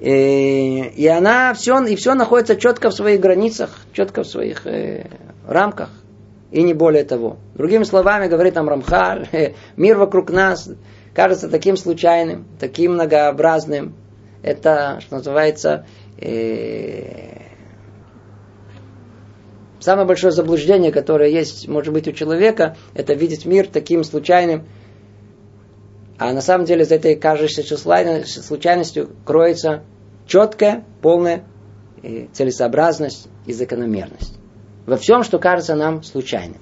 [0.00, 5.10] и, и она все, и все находится четко в своих границах, четко в своих э,
[5.46, 5.90] рамках.
[6.50, 7.36] И не более того.
[7.54, 10.70] Другими словами, говорит там Рамхаль, э, мир вокруг нас
[11.12, 13.94] кажется таким случайным, таким многообразным.
[14.42, 15.84] Это, что называется,
[16.18, 17.39] э,
[19.80, 24.66] Самое большое заблуждение, которое есть, может быть, у человека, это видеть мир таким случайным.
[26.18, 29.82] А на самом деле за этой кажущейся случайностью кроется
[30.26, 31.44] четкая, полная
[32.32, 34.34] целесообразность и закономерность.
[34.84, 36.58] Во всем, что кажется нам случайным.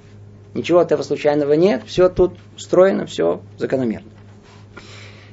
[0.53, 4.09] Ничего этого случайного нет, все тут устроено, все закономерно.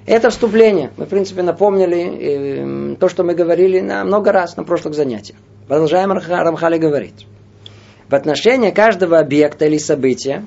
[0.06, 0.92] Это вступление.
[0.96, 5.38] Мы, в принципе, напомнили э, то, что мы говорили на много раз на прошлых занятиях.
[5.66, 7.26] Продолжаем Рамхали говорить.
[8.08, 10.44] В отношении каждого объекта или события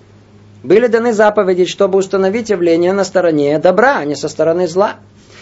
[0.64, 4.96] были даны заповеди, чтобы установить явление на стороне добра, а не со стороны зла.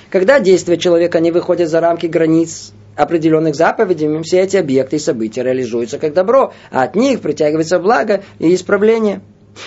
[0.09, 5.43] Когда действия человека не выходят за рамки границ определенных заповедей, все эти объекты и события
[5.43, 9.21] реализуются как добро, а от них притягивается благо и исправление.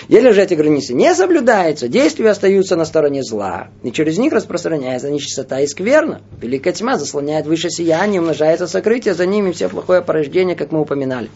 [0.09, 5.11] Если же эти границы не соблюдаются, действия остаются на стороне зла, и через них распространяется
[5.11, 6.21] нечистота и скверна.
[6.41, 11.29] Великая тьма заслоняет выше сияние, умножается сокрытие, за ними все плохое порождение, как мы упоминали.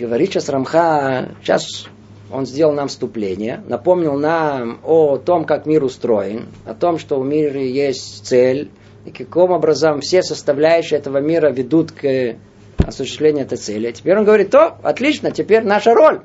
[0.00, 1.84] Говорит сейчас Рамха, сейчас
[2.32, 7.26] он сделал нам вступление, напомнил нам о том, как мир устроен, о том, что в
[7.26, 8.70] мире есть цель,
[9.04, 12.36] и каким образом все составляющие этого мира ведут к
[12.78, 13.88] осуществлению этой цели.
[13.88, 16.22] А теперь он говорит, то, отлично, теперь наша роль.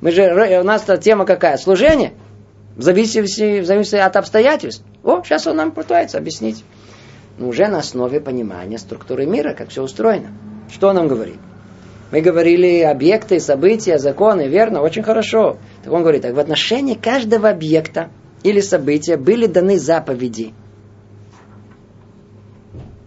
[0.00, 1.58] Мы же, у нас тема какая?
[1.58, 2.14] Служение.
[2.74, 4.82] В зависимости, в зависимости от обстоятельств.
[5.04, 6.64] О, сейчас он нам пытается объяснить.
[7.36, 10.28] Но уже на основе понимания структуры мира, как все устроено.
[10.70, 11.36] Что он нам говорит?
[12.10, 15.58] Мы говорили объекты, события, законы, верно, очень хорошо.
[15.84, 18.08] Так он говорит, так в отношении каждого объекта
[18.42, 20.52] или события были даны заповеди.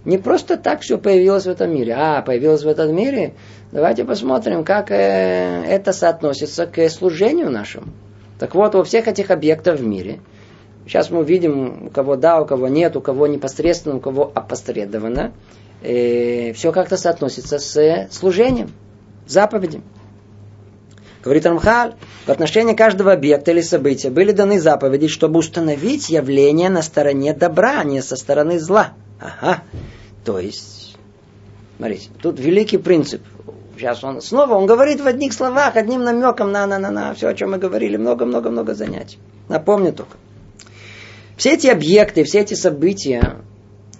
[0.05, 1.95] Не просто так все появилось в этом мире.
[1.97, 3.33] А, появилось в этом мире,
[3.71, 7.87] давайте посмотрим, как э, это соотносится к служению нашему.
[8.37, 10.19] Так вот, во всех этих объектах в мире,
[10.85, 15.31] сейчас мы увидим, у кого да, у кого нет, у кого непосредственно, у кого опосредованно,
[15.81, 18.71] э, все как-то соотносится с служением,
[19.27, 19.83] заповедям.
[21.23, 26.81] Говорит Рамхаль, в отношении каждого объекта или события были даны заповеди, чтобы установить явление на
[26.81, 28.93] стороне добра, а не со стороны зла.
[29.21, 29.63] Ага.
[30.25, 30.97] То есть,
[31.77, 33.21] смотрите, тут великий принцип.
[33.77, 37.29] Сейчас он снова, он говорит в одних словах, одним намеком на, на, на, на все,
[37.29, 39.17] о чем мы говорили, много-много-много занятий.
[39.47, 40.17] Напомню только.
[41.37, 43.37] Все эти объекты, все эти события,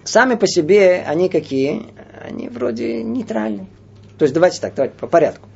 [0.03, 1.87] сами по себе, они какие?
[2.21, 3.67] Они вроде нейтральные.
[4.17, 5.47] То есть давайте так, давайте по порядку.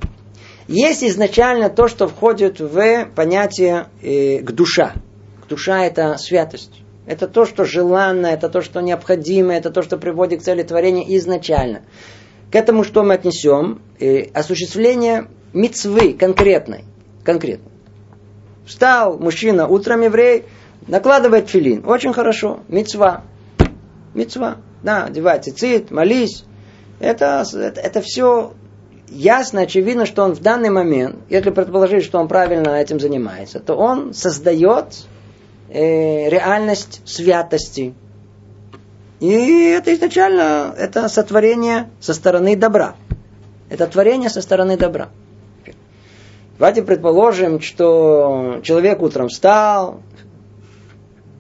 [0.68, 4.94] Есть изначально то, что входит в понятие э, к душа.
[5.46, 6.82] К душа это святость.
[7.06, 11.06] Это то, что желанно, это то, что необходимо, это то, что приводит к цели творения
[11.18, 11.84] изначально.
[12.52, 13.82] К этому что мы отнесем?
[14.00, 16.84] Э, осуществление мицвы конкретной.
[17.24, 17.72] Конкретно.
[18.66, 20.44] Встал мужчина, утром еврей,
[20.88, 21.86] накладывает филин.
[21.86, 22.60] Очень хорошо.
[22.68, 23.24] Мицва.
[24.14, 24.58] Мицва.
[24.84, 26.44] Да, одевай цицит, молись.
[27.00, 28.54] Это, это, это все
[29.10, 33.76] ясно, очевидно, что он в данный момент, если предположить, что он правильно этим занимается, то
[33.76, 35.06] он создает
[35.70, 37.94] э, реальность святости.
[39.20, 42.96] И это изначально это сотворение со стороны добра.
[43.70, 45.10] Это творение со стороны добра.
[46.58, 50.02] Давайте предположим, что человек утром встал,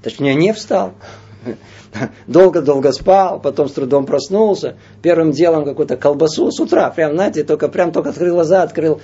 [0.04, 0.93] точнее не встал,
[2.28, 7.68] долго-долго спал, потом с трудом проснулся, первым делом какую-то колбасу с утра, прям, знаете, только,
[7.68, 9.02] прям только открыл глаза, открыл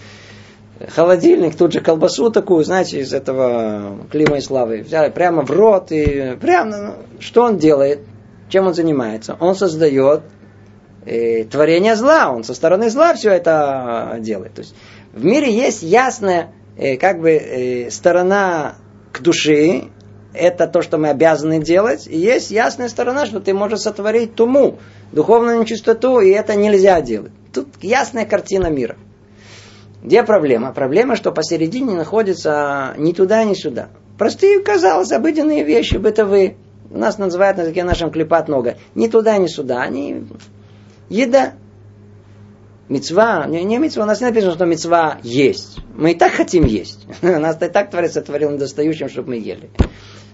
[0.89, 5.91] холодильник, тут же колбасу такую, знаете, из этого клима и славы, взяли прямо в рот,
[5.91, 7.99] и прямо, ну, что он делает,
[8.49, 9.35] чем он занимается?
[9.39, 10.21] Он создает
[11.05, 14.53] э, творение зла, он со стороны зла все это делает.
[14.53, 14.75] То есть
[15.13, 18.75] в мире есть ясная э, как бы э, сторона
[19.11, 19.85] к душе,
[20.33, 24.79] это то, что мы обязаны делать, и есть ясная сторона, что ты можешь сотворить туму,
[25.11, 27.31] духовную нечистоту, и это нельзя делать.
[27.53, 28.97] Тут ясная картина мира.
[30.01, 30.73] Где проблема?
[30.73, 33.89] Проблема, что посередине находится ни туда, ни сюда.
[34.17, 36.57] Простые, казалось, обыденные вещи, бытовые.
[36.91, 38.77] У нас называют на языке нашем клепат много.
[38.95, 39.81] Ни туда, ни сюда.
[39.81, 40.27] Они
[41.09, 41.53] еда.
[42.89, 45.79] Мецва, не, не мецва, у нас не написано, что мецва есть.
[45.95, 47.07] Мы и так хотим есть.
[47.21, 49.69] Нас и так Творец сотворил недостающим, чтобы мы ели.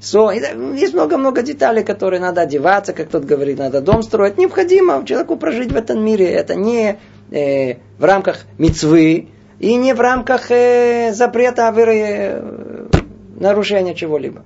[0.01, 0.31] So,
[0.75, 4.37] есть много-много деталей, которые надо одеваться, как тот говорит, надо дом строить.
[4.37, 6.25] Необходимо человеку прожить в этом мире.
[6.25, 6.99] Это не
[7.31, 9.27] э, в рамках мецвы,
[9.59, 12.87] и не в рамках э, запрета э,
[13.35, 14.43] нарушения чего-либо.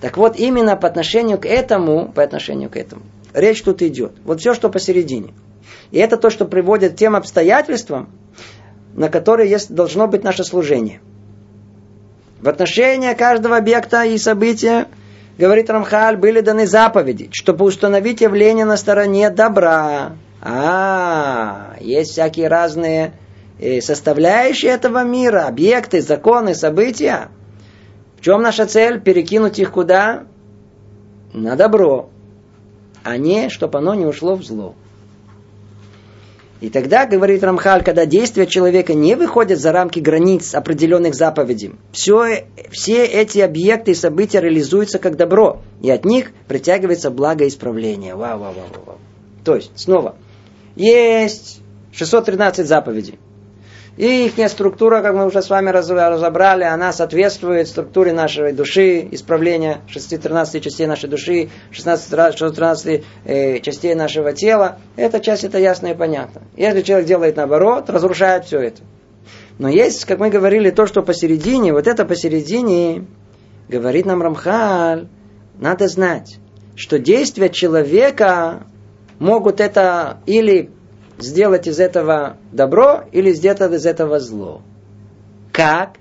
[0.00, 3.02] Так вот, именно по отношению к этому, по отношению к этому,
[3.34, 4.12] речь тут идет.
[4.24, 5.34] Вот все, что посередине.
[5.90, 8.10] И это то, что приводит к тем обстоятельствам,
[8.94, 11.00] на которые есть, должно быть наше служение.
[12.42, 14.88] В отношении каждого объекта и события,
[15.38, 20.16] говорит Рамхаль, были даны заповеди, чтобы установить явление на стороне добра.
[20.40, 23.12] А, есть всякие разные
[23.60, 27.28] э, составляющие этого мира, объекты, законы, события.
[28.18, 29.00] В чем наша цель?
[29.00, 30.24] Перекинуть их куда?
[31.32, 32.10] На добро,
[33.04, 34.74] а не, чтобы оно не ушло в зло.
[36.62, 42.46] И тогда, говорит Рамхаль, когда действия человека не выходят за рамки границ определенных заповедей, все,
[42.70, 48.14] все эти объекты и события реализуются как добро, и от них притягивается благо исправления.
[48.14, 48.98] Вау, вау, вау, вау.
[49.44, 50.14] То есть, снова,
[50.76, 53.18] есть 613 заповедей.
[53.96, 59.82] И их структура, как мы уже с вами разобрали, она соответствует структуре нашей души, исправления
[59.88, 64.78] 613 частей нашей души, 16, 613 э, частей нашего тела.
[64.96, 66.40] Эта часть, это ясно и понятно.
[66.56, 68.82] Если человек делает наоборот, разрушает все это.
[69.58, 73.04] Но есть, как мы говорили, то, что посередине, вот это посередине,
[73.68, 75.06] говорит нам Рамхаль,
[75.58, 76.38] надо знать,
[76.76, 78.62] что действия человека
[79.18, 80.70] могут это или
[81.18, 84.62] сделать из этого добро или сделать из этого зло.
[85.52, 85.92] Как?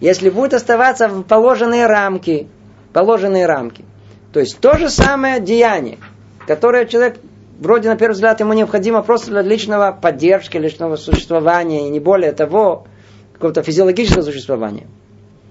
[0.00, 2.48] Если будет оставаться в положенные рамки,
[2.92, 3.84] положенные рамки.
[4.32, 5.98] То есть то же самое деяние,
[6.46, 7.18] которое человек
[7.58, 12.32] вроде на первый взгляд ему необходимо просто для личного поддержки, личного существования, и не более
[12.32, 12.86] того,
[13.34, 14.86] какого-то физиологического существования.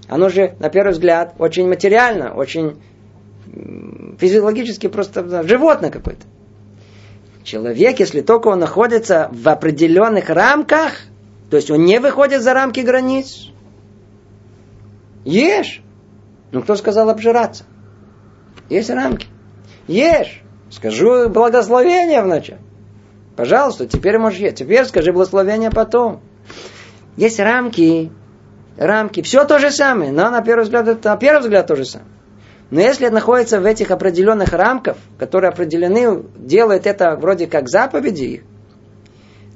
[0.08, 2.80] Оно же, на первый взгляд, очень материально, очень
[4.18, 6.22] физиологически просто животное какое-то.
[7.42, 10.92] Человек, если только он находится в определенных рамках,
[11.50, 13.48] то есть он не выходит за рамки границ,
[15.24, 15.82] ешь.
[16.52, 17.64] Ну, кто сказал обжираться?
[18.68, 19.26] Есть рамки.
[19.86, 20.42] Ешь.
[20.70, 22.60] Скажу благословение вначале.
[23.36, 24.56] Пожалуйста, теперь можешь есть.
[24.56, 26.20] Теперь скажи благословение потом.
[27.16, 28.12] Есть рамки.
[28.76, 29.22] Рамки.
[29.22, 30.12] Все то же самое.
[30.12, 32.10] Но на первый взгляд, на первый взгляд то же самое.
[32.70, 38.44] Но если находится в этих определенных рамках, которые определены, делают это вроде как заповеди,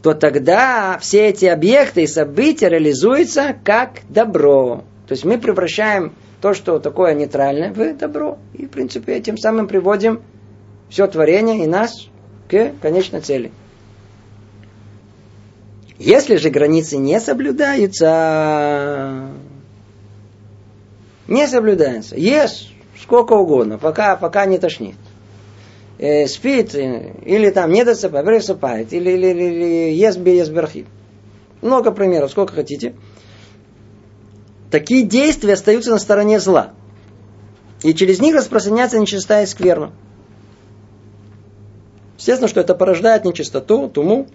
[0.03, 4.85] то тогда все эти объекты и события реализуются как добро.
[5.07, 8.39] То есть мы превращаем то, что такое нейтральное, в добро.
[8.53, 10.21] И, в принципе, тем самым приводим
[10.91, 12.09] все творение и нас
[12.51, 13.53] к конечной цели.
[15.99, 19.29] Если же границы не соблюдаются,
[21.29, 22.74] не соблюдаются, есть
[23.05, 24.97] сколько угодно, пока, пока не тошнит.
[25.99, 30.87] Э, спит, э, или там не досыпает, присыпает, или, или, или, или ест без берхи.
[31.61, 32.95] Много примеров, сколько хотите.
[34.71, 36.73] Такие действия остаются на стороне зла.
[37.83, 39.93] И через них распространяется нечистая скверна.
[42.17, 44.27] Естественно, что это порождает нечистоту, туму.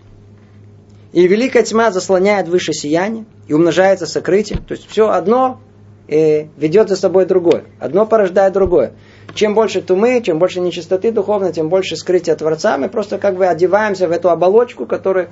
[1.11, 4.59] И великая тьма заслоняет выше сияние и умножается сокрытие.
[4.59, 5.59] То есть все одно
[6.09, 7.65] э, ведет за собой другое.
[7.79, 8.93] Одно порождает другое.
[9.33, 12.77] Чем больше тумы, чем больше нечистоты духовной, тем больше скрытия Творца.
[12.77, 15.29] Мы просто как бы одеваемся в эту оболочку, которая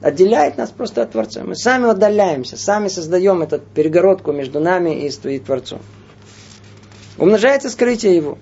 [0.00, 1.42] отделяет нас просто от Творца.
[1.44, 5.80] Мы сами отдаляемся, сами создаем эту перегородку между нами и Творцом.
[7.16, 8.38] Умножается скрытие его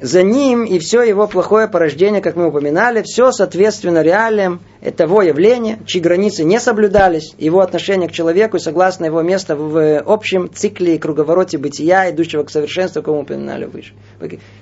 [0.00, 4.60] за ним и все его плохое порождение, как мы упоминали, все соответственно реалиям
[4.96, 10.52] того явления, чьи границы не соблюдались, его отношение к человеку согласно его места в общем
[10.52, 13.94] цикле и круговороте бытия, идущего к совершенству, как мы упоминали выше.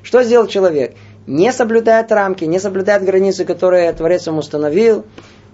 [0.02, 0.94] Что сделал человек?
[1.26, 5.04] Не соблюдает рамки, не соблюдает границы, которые Творец ему установил.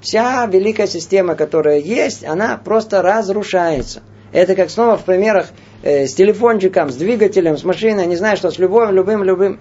[0.01, 4.03] Вся великая система, которая есть, она просто разрушается.
[4.33, 5.47] Это как снова в примерах
[5.83, 9.61] э, с телефончиком, с двигателем, с машиной, не знаю что, с любым, любым, любым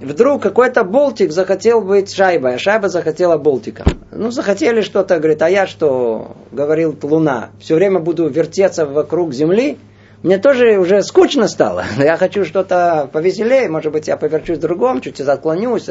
[0.00, 3.84] вдруг какой-то болтик захотел быть шайбой, а шайба захотела болтика.
[4.10, 9.78] Ну, захотели что-то, говорит, а я что, говорил Луна, все время буду вертеться вокруг Земли,
[10.22, 11.84] мне тоже уже скучно стало.
[11.98, 15.90] Я хочу что-то повеселее, может быть, я поверчусь в другом, чуть отклонюсь.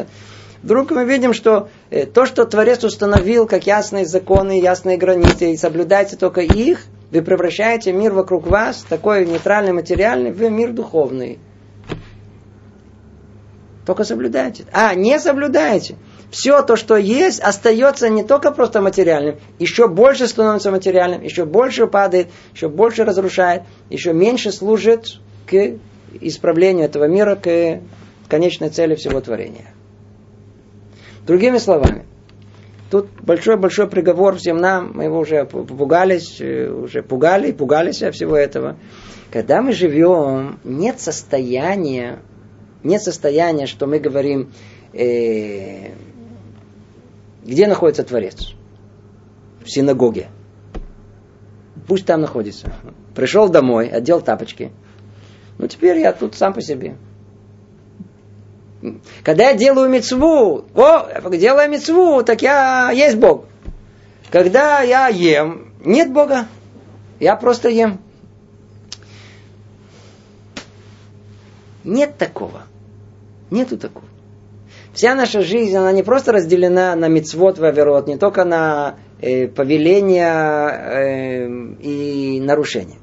[0.62, 5.58] Вдруг мы видим, что э, то, что Творец установил как ясные законы, ясные границы, и
[5.58, 11.40] соблюдайте только их, вы превращаете мир вокруг вас, такой нейтральный, материальный, в мир духовный.
[13.86, 14.66] Только соблюдайте.
[14.74, 15.96] А, не соблюдаете.
[16.30, 21.88] Все то, что есть, остается не только просто материальным, еще больше становится материальным, еще больше
[21.88, 25.78] падает, еще больше разрушает, еще меньше служит к
[26.20, 27.82] исправлению этого мира, к
[28.28, 29.68] конечной цели всего творения.
[31.26, 32.06] Другими словами,
[32.90, 38.78] тут большой-большой приговор всем нам, мы его уже пугались, э, уже пугали, пугались всего этого.
[39.32, 42.20] Когда мы живем, нет состояния
[42.84, 44.52] нет состояния, что мы говорим,
[44.94, 45.92] э,
[47.44, 48.54] где находится Творец?
[49.64, 50.28] В синагоге.
[51.88, 52.74] Пусть там находится.
[53.16, 54.72] Пришел домой, одел тапочки.
[55.58, 56.96] Ну, теперь я тут сам по себе.
[59.24, 63.46] Когда я делаю мецву, о, делаю мецву, так я есть Бог.
[64.30, 66.48] Когда я ем, нет Бога.
[67.20, 68.00] Я просто ем.
[71.84, 72.64] Нет такого.
[73.50, 74.06] Нету такого.
[74.94, 79.48] Вся наша жизнь, она не просто разделена на мицвод в аверот, не только на э,
[79.48, 81.48] повеления э,
[81.82, 82.98] и нарушения.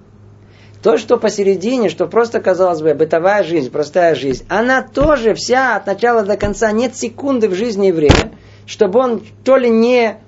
[0.84, 5.86] То, что посередине, что просто, казалось бы, бытовая жизнь, простая жизнь, она тоже вся от
[5.86, 8.32] начала до конца, нет секунды в жизни еврея,
[8.66, 10.18] чтобы он то ли не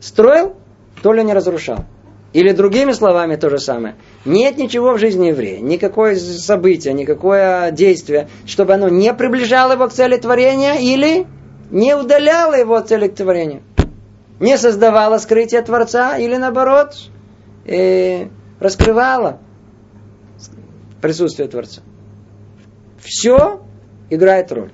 [0.00, 0.56] строил,
[1.02, 1.86] то ли не разрушал.
[2.34, 3.94] Или другими словами то же самое.
[4.26, 9.92] Нет ничего в жизни еврея, никакое событие, никакое действие, чтобы оно не приближало его к
[9.94, 11.26] цели творения или
[11.70, 13.62] не удаляло его от цели творения.
[14.38, 16.90] Не создавало скрытие Творца или наоборот
[17.64, 18.26] э,
[18.60, 19.38] раскрывало
[21.04, 21.82] присутствие Творца.
[22.98, 23.60] Все
[24.08, 24.70] играет роль.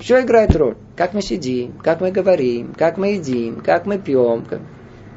[0.00, 0.76] Все играет роль.
[0.96, 4.44] Как мы сидим, как мы говорим, как мы едим, как мы пьем.
[4.44, 4.58] Как...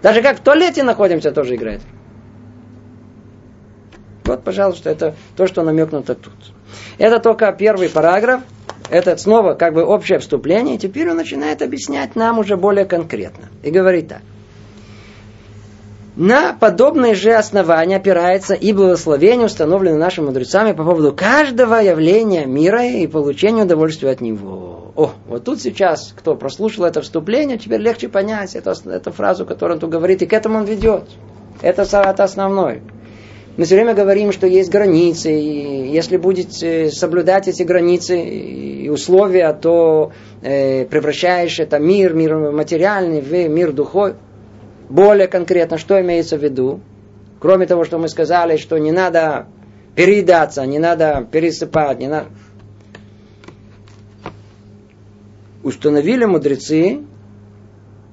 [0.03, 1.99] Даже как в туалете находимся, тоже играет роль.
[4.25, 6.35] Вот, пожалуйста, это то, что намекнуто тут.
[6.99, 8.41] Это только первый параграф.
[8.91, 10.77] Это снова как бы общее вступление.
[10.77, 13.45] Теперь он начинает объяснять нам уже более конкретно.
[13.63, 14.21] И говорит так.
[16.15, 22.85] На подобные же основания опирается и благословение, установленное нашими мудрецами по поводу каждого явления мира
[22.85, 24.91] и получения удовольствия от него.
[24.95, 29.77] О, вот тут сейчас, кто прослушал это вступление, теперь легче понять эту, эту фразу, которую
[29.77, 31.05] он тут говорит, и к этому он ведет.
[31.63, 32.81] Это, это основное.
[33.57, 39.51] Мы все время говорим, что есть границы, и если будете соблюдать эти границы и условия,
[39.53, 40.11] то
[40.43, 44.15] э, превращаешь это мир, мир материальный в мир духовный.
[44.89, 46.81] Более конкретно, что имеется в виду?
[47.39, 49.47] Кроме того, что мы сказали, что не надо
[49.95, 52.27] переедаться, не надо пересыпать, не надо...
[55.63, 57.01] Установили мудрецы,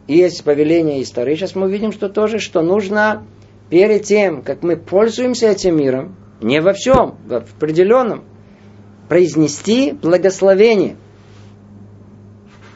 [0.07, 3.25] есть повеление истории, сейчас мы увидим, что тоже, что нужно
[3.71, 8.25] перед тем, как мы пользуемся этим миром, не во всем, в определенном,
[9.09, 10.97] произнести благословение.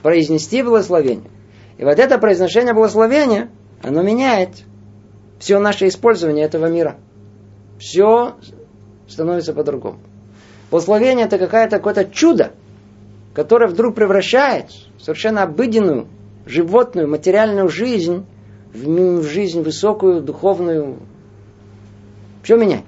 [0.03, 1.31] Произнести благословение.
[1.79, 3.51] И вот это произношение благословения–
[3.85, 4.65] оно меняет
[5.39, 6.97] все наше использование этого мира.
[7.79, 8.35] Все
[9.07, 9.99] становится по-другому.
[10.71, 12.53] Благословение это какое-то какое чудо,
[13.35, 16.09] которое вдруг превращает совершенно обыденную,
[16.47, 18.25] животную, материальную жизнь
[18.73, 21.01] в жизнь высокую, духовную.
[22.43, 22.85] Все меняет.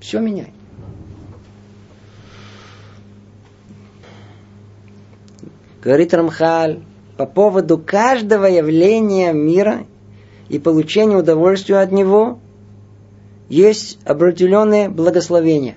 [0.00, 0.54] Все меняет.
[5.82, 6.82] Говорит Рамхаль,
[7.20, 9.84] по поводу каждого явления мира
[10.48, 12.38] и получения удовольствия от него
[13.50, 15.76] есть определенные благословения.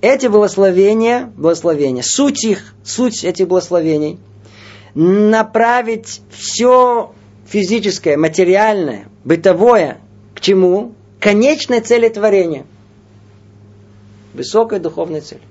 [0.00, 4.18] Эти благословения, благословения, суть их, суть этих благословений,
[4.94, 7.12] направить все
[7.46, 9.98] физическое, материальное, бытовое
[10.34, 10.94] к чему?
[11.18, 12.64] Конечной цели творения.
[14.32, 15.42] Высокой духовной цели.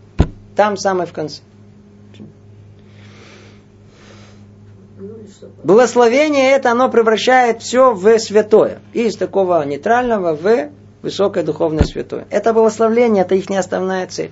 [0.55, 1.43] Там самое в конце.
[5.63, 8.79] Благословение это, оно превращает все в святое.
[8.93, 10.69] Из такого нейтрального в
[11.01, 12.27] высокое духовное святое.
[12.29, 14.31] Это благословение, это их не основная цель.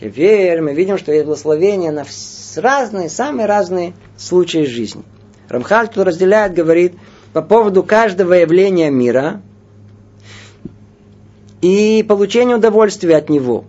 [0.00, 2.04] Теперь мы видим, что есть благословение на
[2.56, 5.02] разные, самые разные случаи жизни.
[5.48, 6.94] Рамхаль тут разделяет, говорит,
[7.32, 9.42] по поводу каждого явления мира
[11.60, 13.64] и получения удовольствия от него.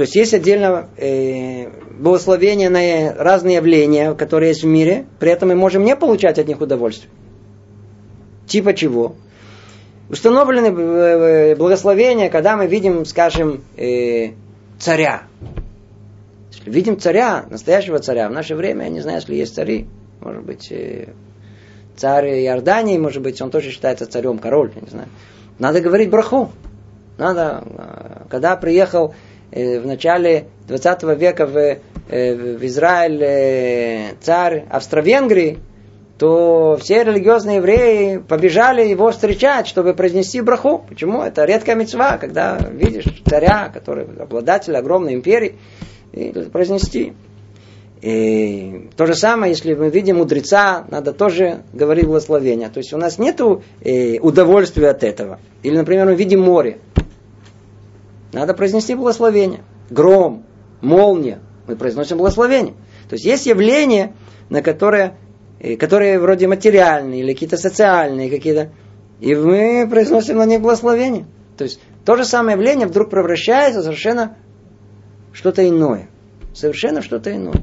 [0.00, 5.50] То есть есть отдельно э, благословение на разные явления, которые есть в мире, при этом
[5.50, 7.10] мы можем не получать от них удовольствие.
[8.46, 9.14] Типа чего?
[10.08, 14.30] Установлены э, благословения, когда мы видим, скажем, э,
[14.78, 15.24] царя.
[16.50, 19.86] Если видим царя, настоящего царя, в наше время, я не знаю, если есть цари,
[20.22, 21.08] может быть, э,
[21.94, 25.08] царь Иордании, может быть, он тоже считается царем, король, я не знаю.
[25.58, 26.52] Надо говорить браху.
[27.18, 29.14] Надо, когда приехал
[29.52, 31.78] в начале 20 века в
[32.10, 35.58] Э, в Израиль э, царь Австро-Венгрии,
[36.18, 40.84] то все религиозные евреи побежали его встречать, чтобы произнести браху.
[40.88, 41.22] Почему?
[41.22, 45.54] Это редкая мецва, когда видишь царя, который обладатель огромной империи,
[46.12, 47.12] и произнести.
[48.02, 52.70] И то же самое, если мы видим мудреца, надо тоже говорить благословение.
[52.70, 55.38] То есть у нас нет э, удовольствия от этого.
[55.62, 56.78] Или, например, мы видим море.
[58.32, 59.60] Надо произнести благословение.
[59.90, 60.44] Гром,
[60.80, 62.74] молния, мы произносим благословение.
[63.08, 64.14] То есть есть явления,
[64.48, 65.16] на которые,
[65.58, 68.72] э, которые вроде материальные или какие-то социальные, какие-то,
[69.20, 71.26] и мы произносим на них благословение.
[71.56, 74.36] То есть то же самое явление вдруг превращается в совершенно
[75.32, 76.08] что-то иное.
[76.54, 77.62] Совершенно что-то иное.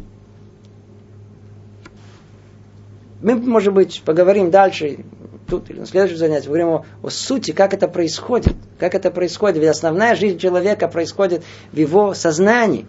[3.21, 4.99] Мы, может быть, поговорим дальше,
[5.47, 8.55] тут или на следующем занятии, поговорим о, о сути, как это происходит.
[8.79, 9.57] Как это происходит.
[9.57, 12.85] Ведь основная жизнь человека происходит в его сознании.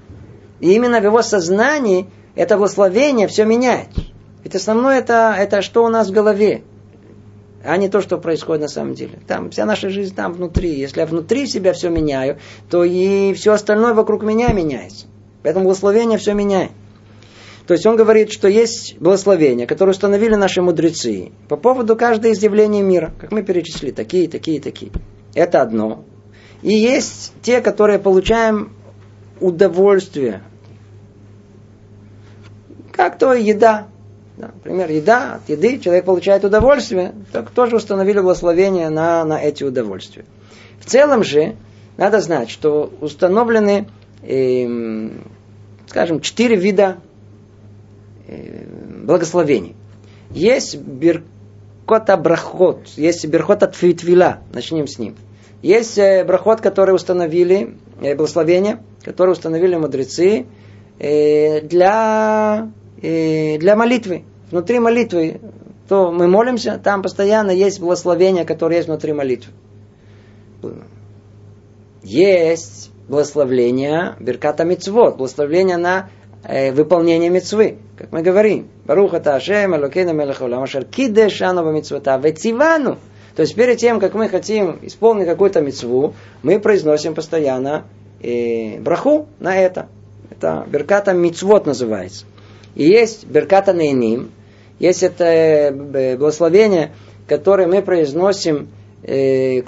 [0.61, 3.89] И именно в его сознании это благословение все меняет.
[4.45, 6.63] Ведь основное это, это что у нас в голове,
[7.65, 9.19] а не то, что происходит на самом деле.
[9.27, 10.79] Там вся наша жизнь там внутри.
[10.79, 12.39] Если я внутри себя все меняю,
[12.71, 15.07] то и все остальное вокруг меня меняется.
[15.43, 16.71] Поэтому благословение все меняет.
[17.69, 22.43] То есть он говорит, что есть благословения, которые установили наши мудрецы по поводу каждого из
[22.43, 24.91] мира, как мы перечислили, такие, такие, такие.
[25.35, 26.03] Это одно.
[26.63, 28.73] И есть те, которые получаем
[29.39, 30.41] удовольствие.
[32.91, 33.89] Как то еда.
[34.39, 39.63] Да, например, еда, от еды человек получает удовольствие, так тоже установили благословение на, на эти
[39.63, 40.25] удовольствия.
[40.81, 41.55] В целом же,
[41.99, 43.89] надо знать, что установлены,
[44.23, 45.11] э,
[45.87, 46.97] скажем, четыре вида
[49.05, 49.75] благословений.
[50.31, 55.17] Есть беркот абрахот, есть беркот от фитвила, начнем с ним.
[55.63, 60.47] Есть э, брахот, который установили, э, благословение, которые установили мудрецы
[60.99, 62.69] для,
[63.01, 64.25] для молитвы.
[64.51, 65.41] Внутри молитвы,
[65.89, 69.53] то мы молимся, там постоянно есть благословение, которое есть внутри молитвы.
[72.03, 76.11] Есть благословление Берката Мицвод, благословение на
[76.45, 77.79] э, выполнение мецвы.
[77.97, 82.99] Как мы говорим, Баруха Ташем, Элокейна Мелехолам, Ашер Кидешану Бамицвата, Вецивану.
[83.37, 87.85] То есть перед тем, как мы хотим исполнить какую-то мецву, мы произносим постоянно
[88.21, 89.89] э, браху на это.
[90.31, 92.27] Это Берката Мицвот называется.
[92.75, 94.31] И есть Берката Нейним,
[94.79, 96.93] есть это э, благословение,
[97.27, 98.69] которое мы произносим
[99.03, 99.63] э,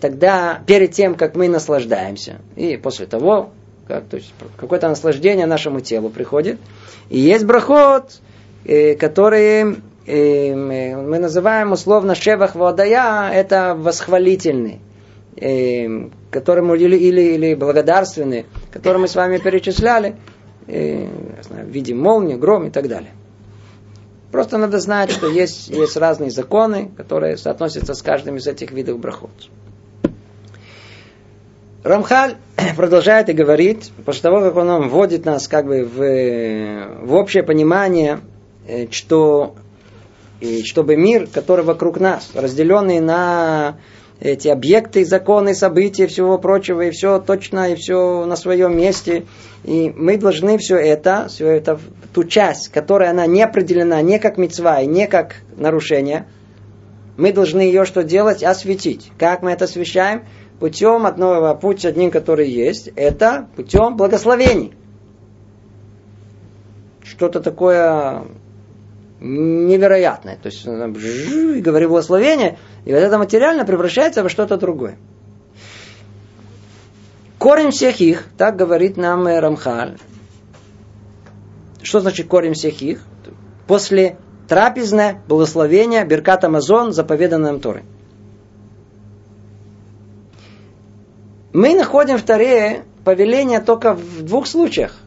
[0.00, 2.40] тогда, перед тем, как мы наслаждаемся.
[2.56, 3.50] И после того,
[3.88, 6.60] как, то есть какое-то наслаждение нашему телу приходит.
[7.08, 8.20] И есть брахот,
[8.64, 9.76] э, которые
[10.06, 14.80] э, мы называем условно шевах водая, это восхвалительный,
[15.36, 20.16] э, которому или, или, или благодарственный, который мы с вами перечисляли,
[20.66, 23.12] знаю, в виде молнии, гром и так далее.
[24.30, 28.98] Просто надо знать, что есть, есть разные законы, которые соотносятся с каждым из этих видов
[28.98, 29.30] брахот.
[31.88, 32.36] Рамхаль
[32.76, 38.20] продолжает и говорит, после того, как он вводит нас как бы в, в общее понимание,
[38.66, 39.54] э, что
[40.40, 43.78] и чтобы мир, который вокруг нас, разделенный на
[44.20, 49.24] эти объекты, законы, события, всего прочего, и все точно, и все на своем месте.
[49.64, 51.80] И мы должны все это, все это,
[52.12, 56.26] ту часть, которая она не определена не как мецва и не как нарушение,
[57.16, 58.44] мы должны ее что делать?
[58.44, 59.10] Осветить.
[59.18, 60.22] Как мы это освещаем?
[60.58, 64.74] Путем одного, путь одним, который есть, это путем благословений.
[67.02, 68.24] Что-то такое
[69.20, 70.36] невероятное.
[70.36, 74.96] То есть, и говорю благословение, и вот это материально превращается во что-то другое.
[77.38, 79.98] Корень всех их, так говорит нам Рамхаль.
[81.82, 83.02] Что значит корень всех их?
[83.66, 87.84] После трапезное благословение Беркат Амазон, заповеданное нам Торой.
[91.52, 94.98] Мы находим в Таре повеление только в двух случаях.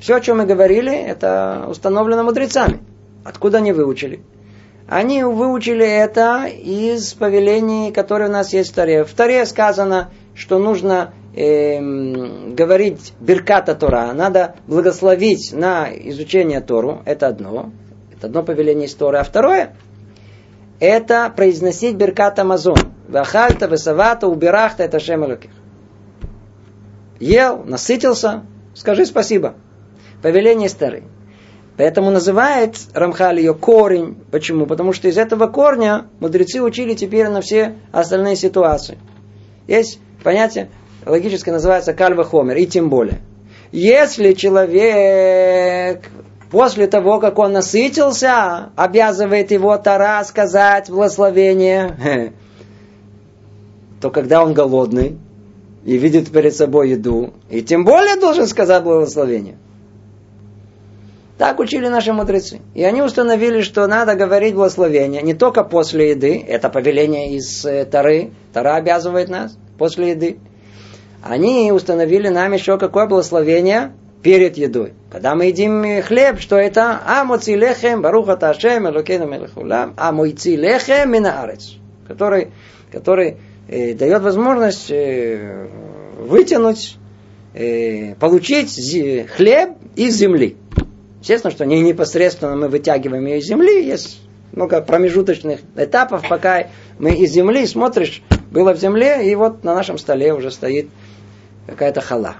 [0.00, 2.80] Все, о чем мы говорили, это установлено мудрецами.
[3.24, 4.20] Откуда они выучили?
[4.88, 9.04] Они выучили это из повелений, которые у нас есть в Таре.
[9.04, 11.78] В Таре сказано, что нужно э,
[12.50, 17.70] говорить Бирката Тора, надо благословить на изучение Тору, это одно.
[18.12, 19.18] Это одно повеление из Торы.
[19.18, 19.76] А второе,
[20.80, 22.78] это произносить Биркат Амазон.
[23.08, 25.50] Вахальта, Весавата, Убирахта, это Шемалаких
[27.20, 28.42] ел, насытился,
[28.74, 29.54] скажи спасибо.
[30.22, 31.04] Повеление старый.
[31.76, 34.16] Поэтому называет Рамхаль ее корень.
[34.30, 34.66] Почему?
[34.66, 38.98] Потому что из этого корня мудрецы учили теперь на все остальные ситуации.
[39.66, 40.70] Есть понятие
[41.06, 43.20] логическое называется кальва хомер, и тем более.
[43.72, 46.04] Если человек
[46.50, 52.32] после того, как он насытился, обязывает его Тара сказать благословение,
[54.00, 55.18] то когда он голодный,
[55.84, 59.56] и видит перед собой еду, и тем более должен сказать благословение.
[61.36, 62.60] Так учили наши мудрецы.
[62.74, 67.84] И они установили, что надо говорить благословение не только после еды, это повеление из э,
[67.84, 70.38] Тары, Тара обязывает нас после еды.
[71.22, 74.94] Они установили нам еще какое благословение перед едой.
[75.10, 77.00] Когда мы едим хлеб, что это?
[77.04, 81.74] Амоци лехем, баруха ташем, элокейна мелехулам, амойци лехем минаарец.
[82.06, 82.52] Который,
[82.92, 83.38] который
[83.68, 85.68] э, дает возможность э,
[86.18, 86.96] вытянуть,
[87.54, 88.74] э, получить
[89.36, 90.56] хлеб из земли.
[91.20, 94.20] Естественно, что не непосредственно мы вытягиваем ее из земли, есть
[94.52, 99.98] много промежуточных этапов, пока мы из земли смотришь, было в земле, и вот на нашем
[99.98, 100.88] столе уже стоит
[101.66, 102.36] какая-то хала.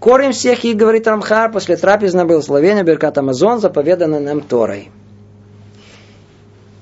[0.00, 4.90] Корень всех их, говорит Рамхар, после трапезна был словение Беркат Амазон, заповедано нам Торой.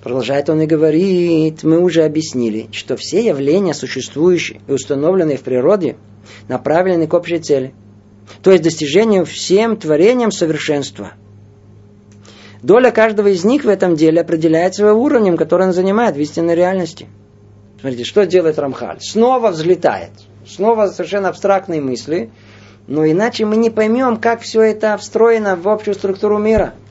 [0.03, 5.97] Продолжает он и говорит, мы уже объяснили, что все явления, существующие и установленные в природе,
[6.49, 7.73] направлены к общей цели.
[8.43, 11.13] То есть достижению всем творениям совершенства.
[12.63, 16.57] Доля каждого из них в этом деле определяется его уровнем, который он занимает в истинной
[16.57, 17.07] реальности.
[17.81, 19.01] Смотрите, что делает Рамхаль?
[19.01, 20.11] Снова взлетает.
[20.47, 22.31] Снова совершенно абстрактные мысли.
[22.89, 26.75] Но иначе мы не поймем, как все это встроено в общую структуру мира–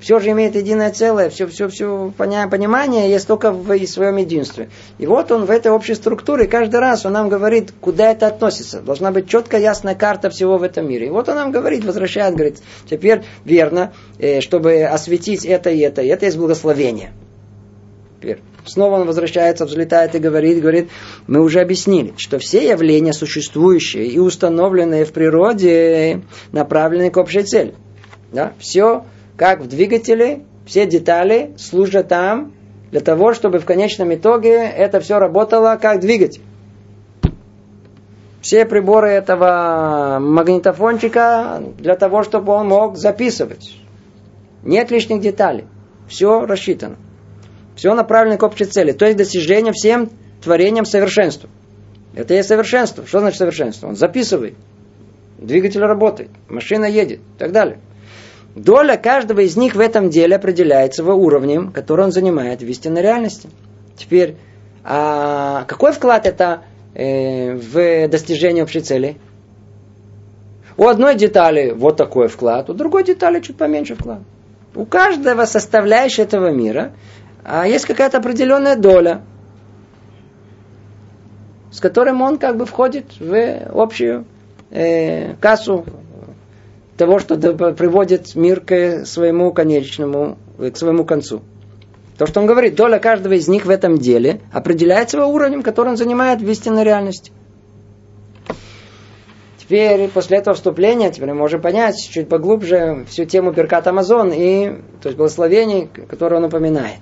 [0.00, 4.70] все же имеет единое целое, все, все, все понимание есть только в своем единстве.
[4.98, 8.80] И вот он в этой общей структуре, каждый раз он нам говорит, куда это относится.
[8.80, 11.06] Должна быть четкая, ясная карта всего в этом мире.
[11.06, 16.02] И вот он нам говорит, возвращает, говорит, теперь верно, э, чтобы осветить это и это,
[16.02, 17.12] и это есть благословение.
[18.20, 20.90] Теперь снова он возвращается, взлетает и говорит, говорит,
[21.26, 26.22] мы уже объяснили, что все явления, существующие и установленные в природе,
[26.52, 27.74] направлены к общей цели.
[28.32, 28.52] Да?
[28.58, 29.04] Все
[29.38, 32.52] как в двигателе, все детали служат там
[32.90, 36.42] для того, чтобы в конечном итоге это все работало как двигатель.
[38.42, 43.76] Все приборы этого магнитофончика для того, чтобы он мог записывать.
[44.64, 45.66] Нет лишних деталей.
[46.08, 46.96] Все рассчитано.
[47.76, 48.90] Все направлено к общей цели.
[48.90, 50.10] То есть достижение всем
[50.42, 51.48] творением совершенства.
[52.14, 53.06] Это и совершенство.
[53.06, 53.86] Что значит совершенство?
[53.86, 54.54] Он записывает.
[55.38, 56.30] Двигатель работает.
[56.48, 57.20] Машина едет.
[57.20, 57.78] И так далее.
[58.58, 63.02] Доля каждого из них в этом деле определяется его уровнем, который он занимает в истинной
[63.02, 63.48] реальности.
[63.96, 64.36] Теперь,
[64.84, 66.62] а какой вклад это
[66.94, 69.16] э, в достижение общей цели?
[70.76, 74.20] У одной детали вот такой вклад, у другой детали чуть поменьше вклад.
[74.74, 76.92] У каждого составляющего этого мира
[77.44, 79.22] а есть какая-то определенная доля,
[81.70, 84.26] с которым он как бы входит в общую
[84.70, 85.86] э, кассу
[86.98, 91.40] того, что приводит мир к своему конечному, к своему концу.
[92.18, 95.90] То, что он говорит, доля каждого из них в этом деле определяется его уровнем, который
[95.90, 97.30] он занимает в истинной реальности.
[99.58, 104.78] Теперь, после этого вступления, теперь мы можем понять чуть поглубже всю тему Беркат Амазон и,
[105.00, 107.00] то есть, благословений, которые он упоминает.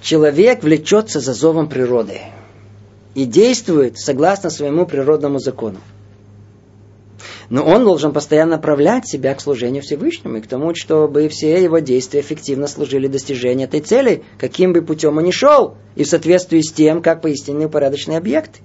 [0.00, 2.20] Человек влечется за зовом природы
[3.14, 5.78] и действует согласно своему природному закону.
[7.50, 11.78] Но он должен постоянно направлять себя к служению Всевышнему и к тому, чтобы все его
[11.78, 16.60] действия эффективно служили достижению этой цели, каким бы путем он ни шел, и в соответствии
[16.60, 18.60] с тем, как поистине упорядоченный объект.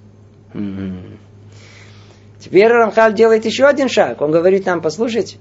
[2.40, 4.20] Теперь Рамхаль делает еще один шаг.
[4.22, 5.36] Он говорит нам, послушайте,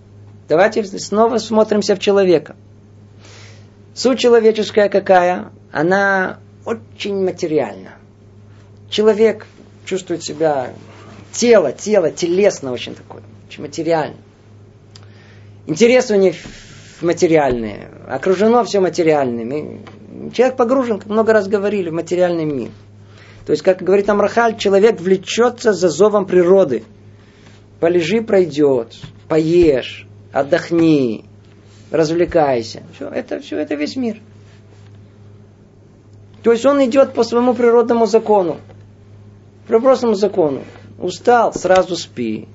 [0.49, 2.55] давайте снова смотримся в человека.
[3.93, 5.51] Суть человеческая какая?
[5.71, 7.95] Она очень материальна.
[8.89, 9.47] Человек
[9.85, 10.73] чувствует себя
[11.31, 14.17] тело, тело, телесно очень такое, очень материально.
[15.67, 16.35] Интересы у них
[17.01, 19.83] материальные, окружено все материальным.
[20.33, 22.69] Человек погружен, как много раз говорили, в материальный мир.
[23.45, 26.83] То есть, как говорит Амрахаль, человек влечется за зовом природы.
[27.79, 28.95] Полежи, пройдет,
[29.27, 31.25] поешь, отдохни,
[31.91, 32.83] развлекайся.
[32.93, 34.19] Все, это, все это весь мир.
[36.43, 38.57] То есть он идет по своему природному закону,
[39.67, 40.63] природному закону.
[40.99, 42.47] Устал, сразу спи.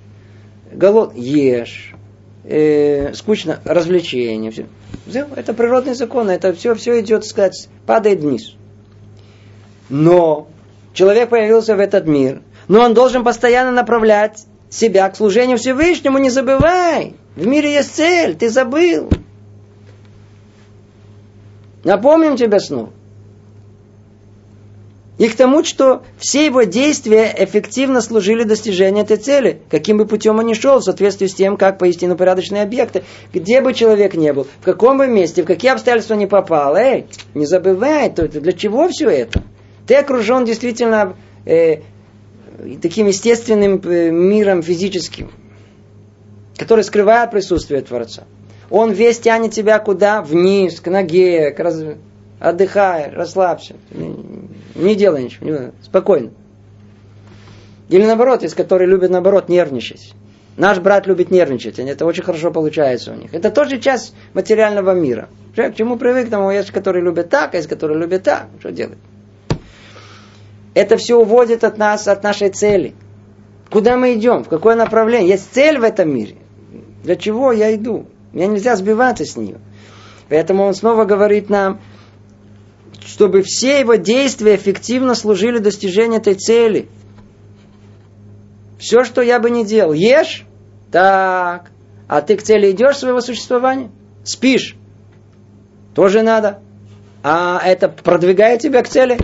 [0.73, 1.95] Голод, ешь.
[2.45, 4.51] Э, скучно, развлечение.
[4.51, 4.67] Все.
[5.07, 5.27] все.
[5.35, 8.55] Это природный закон, это все, все идет, сказать, падает вниз.
[9.89, 10.49] Но
[10.93, 16.31] человек появился в этот мир, но он должен постоянно направлять себя к служению Всевышнему, не
[16.31, 17.15] забывай.
[17.37, 19.09] В мире есть цель, ты забыл.
[21.83, 22.91] Напомним тебе снова
[25.17, 30.39] и к тому, что все его действия эффективно служили достижению этой цели, каким бы путем
[30.39, 33.05] он ни шел, в соответствии с тем, как поистину порядочные объекты.
[33.33, 37.07] Где бы человек ни был, в каком бы месте, в какие обстоятельства не попал, эй,
[37.35, 39.43] не забывай, то, для чего все это?
[39.87, 41.15] Ты окружен действительно
[41.47, 41.83] э,
[42.83, 45.31] таким естественным э, миром физическим,
[46.57, 48.25] который скрывает присутствие Творца.
[48.69, 50.23] Он весь тянет тебя куда?
[50.23, 51.81] Вниз, к ноге, к раз...
[52.41, 53.77] отдыхай, расслабься.
[54.75, 56.31] Не делай ничего, не, спокойно.
[57.89, 60.15] Или наоборот, есть которые любят наоборот нервничать.
[60.57, 63.35] Наш брат любит нервничать, это очень хорошо получается у них.
[63.35, 65.29] Это тоже часть материального мира.
[65.55, 68.47] Человек к чему привык, тому есть, которые любят так, а есть, которые любят так.
[68.61, 68.99] Что делать?
[70.75, 72.95] Это все уводит от нас, от нашей цели.
[73.71, 74.45] Куда мы идем?
[74.45, 75.31] В какое направление?
[75.31, 76.37] Есть цель в этом мире.
[77.03, 78.07] Для чего я иду?
[78.33, 79.59] Мне нельзя сбиваться с нее.
[80.29, 81.81] Поэтому он снова говорит нам,
[83.07, 86.89] чтобы все его действия эффективно служили достижению этой цели.
[88.79, 89.93] Все, что я бы не делал.
[89.93, 90.45] Ешь?
[90.91, 91.71] Так.
[92.09, 93.91] А ты к цели идешь своего существования?
[94.25, 94.77] Спишь?
[95.95, 96.61] Тоже надо.
[97.23, 99.19] А это продвигает тебя к цели?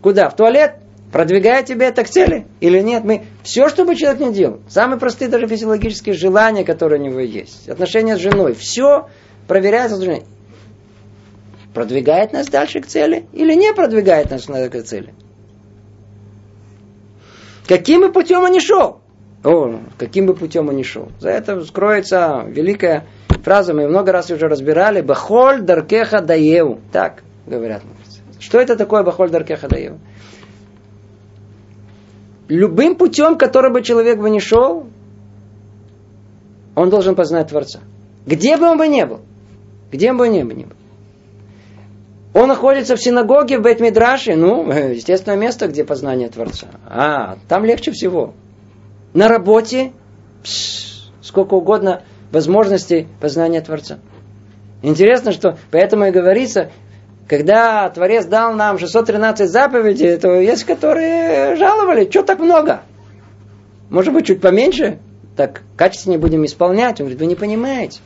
[0.00, 0.28] Куда?
[0.28, 0.76] В туалет?
[1.12, 3.04] Продвигает тебя это к цели или нет?
[3.04, 7.20] Мы все, что бы человек не делал, самые простые даже физиологические желания, которые у него
[7.20, 9.08] есть, отношения с женой, все
[9.46, 9.96] проверяется.
[11.74, 15.12] Продвигает нас дальше к цели или не продвигает нас к цели?
[17.66, 19.00] Каким бы путем он ни шел?
[19.42, 21.08] О, каким бы путем он ни шел.
[21.18, 23.06] За это скроется великая
[23.42, 25.00] фраза, мы много раз уже разбирали.
[25.00, 26.80] Бахоль даркеха даеву.
[26.92, 27.82] Так говорят.
[28.38, 29.98] Что это такое бахоль даркеха даеву?
[32.48, 34.86] любым путем, который бы человек бы не шел,
[36.74, 37.80] он должен познать Творца.
[38.26, 39.20] Где бы он бы не был.
[39.90, 40.76] Где бы он ни был.
[42.34, 46.66] Он находится в синагоге, в Бет-Мидраше, ну, естественное место, где познание Творца.
[46.86, 48.34] А, там легче всего.
[49.14, 49.92] На работе
[50.42, 54.00] пш, сколько угодно возможностей познания Творца.
[54.82, 56.70] Интересно, что поэтому и говорится,
[57.28, 62.82] когда Творец дал нам 613 заповедей, то есть, которые жаловали, что так много?
[63.90, 64.98] Может быть, чуть поменьше?
[65.36, 67.00] Так качественнее будем исполнять.
[67.00, 68.00] Он говорит, вы не понимаете.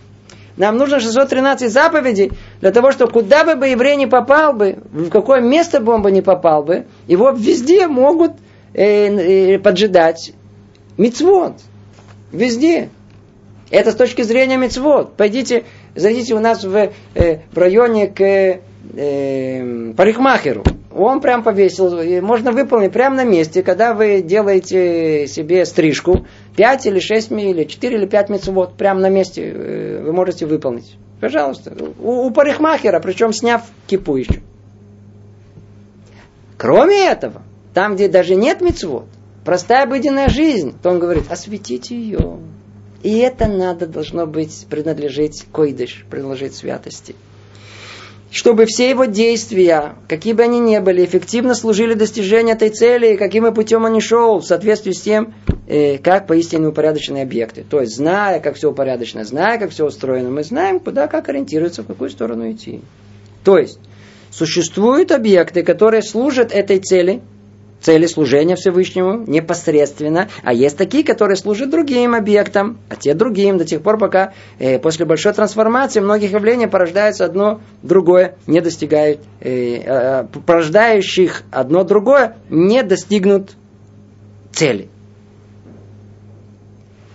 [0.58, 5.08] Нам нужно 613 заповедей для того, чтобы куда бы, бы еврей не попал бы, в
[5.08, 8.32] какое место бы не попал бы, его везде могут
[8.74, 10.32] э, э, поджидать
[10.96, 11.54] мицвод.
[12.32, 12.90] Везде.
[13.70, 15.14] Это с точки зрения мицвод.
[15.16, 18.60] Пойдите, зайдите у нас в, э, в районе к
[19.96, 20.64] парикмахеру.
[20.94, 26.26] Он прям повесил, можно выполнить прямо на месте, когда вы делаете себе стрижку,
[26.58, 30.96] 5 или 6 или 4 или 5 мецвод, прямо на месте э, вы можете выполнить.
[31.20, 31.72] Пожалуйста.
[32.00, 34.40] У, у парикмахера, причем сняв кипу еще.
[36.56, 37.42] Кроме этого,
[37.74, 39.06] там, где даже нет мецвод,
[39.44, 42.38] простая обыденная жизнь, то он говорит, осветите ее.
[43.04, 47.14] И это надо, должно быть, принадлежить койдыш, принадлежить святости
[48.30, 53.44] чтобы все его действия, какие бы они ни были, эффективно служили достижению этой цели, каким
[53.44, 55.34] бы путем он ни шел, в соответствии с тем,
[55.66, 57.64] э, как поистине упорядоченные объекты.
[57.68, 61.82] То есть, зная, как все упорядочено, зная, как все устроено, мы знаем, куда, как ориентироваться,
[61.82, 62.80] в какую сторону идти.
[63.44, 63.78] То есть,
[64.30, 67.22] существуют объекты, которые служат этой цели–
[67.80, 73.64] цели служения Всевышнему непосредственно, а есть такие, которые служат другим объектам, а те другим до
[73.64, 79.76] тех пор, пока э, после большой трансформации многих явлений порождается одно другое, не достигают, э,
[79.84, 83.52] э, порождающих одно другое, не достигнут
[84.52, 84.88] цели.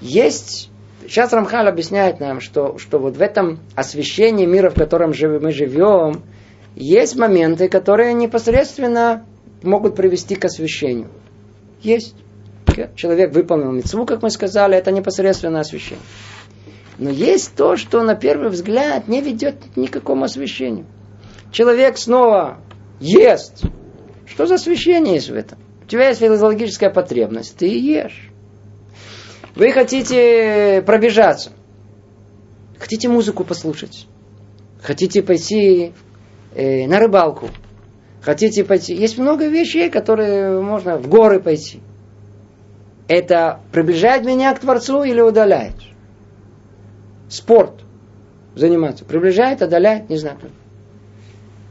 [0.01, 0.69] Есть
[1.05, 6.23] Сейчас Рамхал объясняет нам, что, что вот в этом освещении мира, в котором мы живем,
[6.75, 9.25] есть моменты, которые непосредственно
[9.63, 11.09] могут привести к освящению.
[11.81, 12.15] Есть.
[12.95, 16.03] Человек выполнил мецву, как мы сказали, это непосредственное освящение.
[16.97, 20.85] Но есть то, что на первый взгляд не ведет ни к какому освящению.
[21.51, 22.59] Человек снова
[22.99, 23.63] ест.
[24.25, 25.59] Что за освящение есть в этом?
[25.83, 28.29] У тебя есть физиологическая потребность, ты ешь.
[29.55, 31.51] Вы хотите пробежаться.
[32.79, 34.07] Хотите музыку послушать.
[34.81, 35.93] Хотите пойти
[36.55, 37.49] э, на рыбалку.
[38.23, 38.95] Хотите пойти?
[38.95, 41.81] Есть много вещей, которые можно в горы пойти.
[43.09, 45.75] Это приближает меня к Творцу или удаляет?
[47.27, 47.81] Спорт
[48.55, 49.03] заниматься.
[49.03, 50.37] Приближает, отдаляет, не знаю.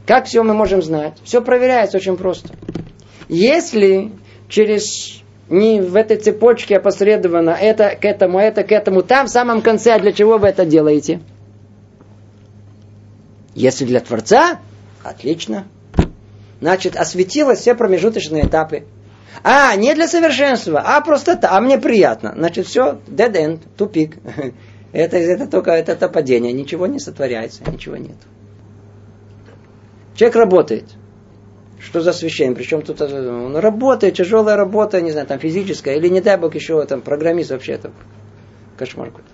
[0.05, 1.17] Как все мы можем знать?
[1.23, 2.53] Все проверяется очень просто.
[3.29, 4.11] Если
[4.47, 9.63] через не в этой цепочке опосредованно это к этому, это к этому, там в самом
[9.63, 11.19] конце, а для чего вы это делаете?
[13.55, 14.59] Если для Творца,
[15.03, 15.65] отлично.
[16.63, 18.85] Значит, осветилось все промежуточные этапы.
[19.43, 22.31] А, не для совершенства, а просто, а мне приятно.
[22.37, 24.15] Значит, все, dead end, тупик.
[24.93, 28.15] Это, это только это, это падение, ничего не сотворяется, ничего нет.
[30.15, 30.85] Человек работает.
[31.79, 32.55] Что за освещение?
[32.55, 36.53] Причем тут э, он работает, тяжелая работа, не знаю, там физическая, или не дай бог
[36.53, 37.91] еще там программист вообще там.
[38.77, 39.29] Кошмар какой-то.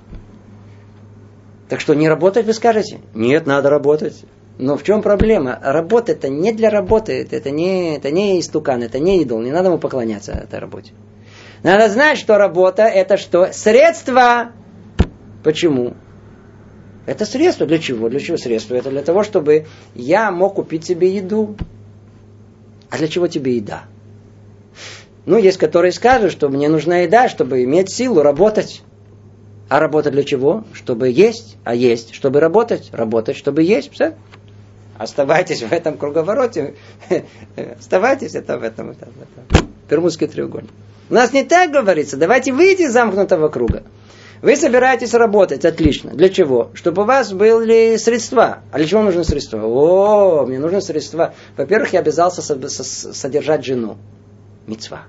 [1.67, 3.01] Так что не работать вы скажете?
[3.13, 4.23] Нет, надо работать.
[4.59, 5.57] Но в чем проблема?
[5.63, 9.69] Работа это не для работы, это не, это не истукан, это не идол, не надо
[9.69, 10.91] ему поклоняться этой работе.
[11.63, 13.53] Надо знать, что работа это что?
[13.53, 14.51] Средство.
[15.45, 15.93] Почему?
[17.05, 17.65] Это средство.
[17.65, 18.09] Для чего?
[18.09, 18.75] Для чего средство?
[18.75, 21.55] Это для того, чтобы я мог купить себе еду.
[22.89, 23.83] А для чего тебе еда?
[25.25, 28.81] Ну, есть которые скажут, что мне нужна еда, чтобы иметь силу работать.
[29.69, 30.65] А работа для чего?
[30.73, 33.93] Чтобы есть, а есть, чтобы работать, работать, чтобы есть.
[33.93, 34.15] Все.
[34.99, 36.75] Оставайтесь в этом круговороте.
[37.79, 38.91] Оставайтесь это в этом.
[38.91, 39.65] Это, это.
[39.87, 40.69] Пермудский треугольник.
[41.09, 42.17] У нас не так говорится.
[42.17, 43.83] Давайте выйти из замкнутого круга.
[44.41, 46.11] Вы собираетесь работать, отлично.
[46.11, 46.71] Для чего?
[46.73, 48.59] Чтобы у вас были средства.
[48.73, 49.61] А для чего нужны средства?
[49.63, 51.33] О, мне нужны средства.
[51.55, 53.95] Во-первых, я обязался содержать жену.
[54.67, 55.03] Мецва.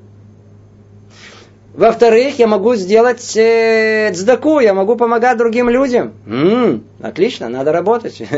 [1.74, 6.14] Во-вторых, я могу сделать э, цдаку, я могу помогать другим людям.
[6.26, 8.22] М-м, отлично, надо работать.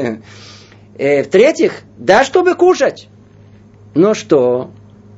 [0.99, 3.09] Э, в-третьих, да, чтобы кушать.
[3.95, 4.70] Ну что?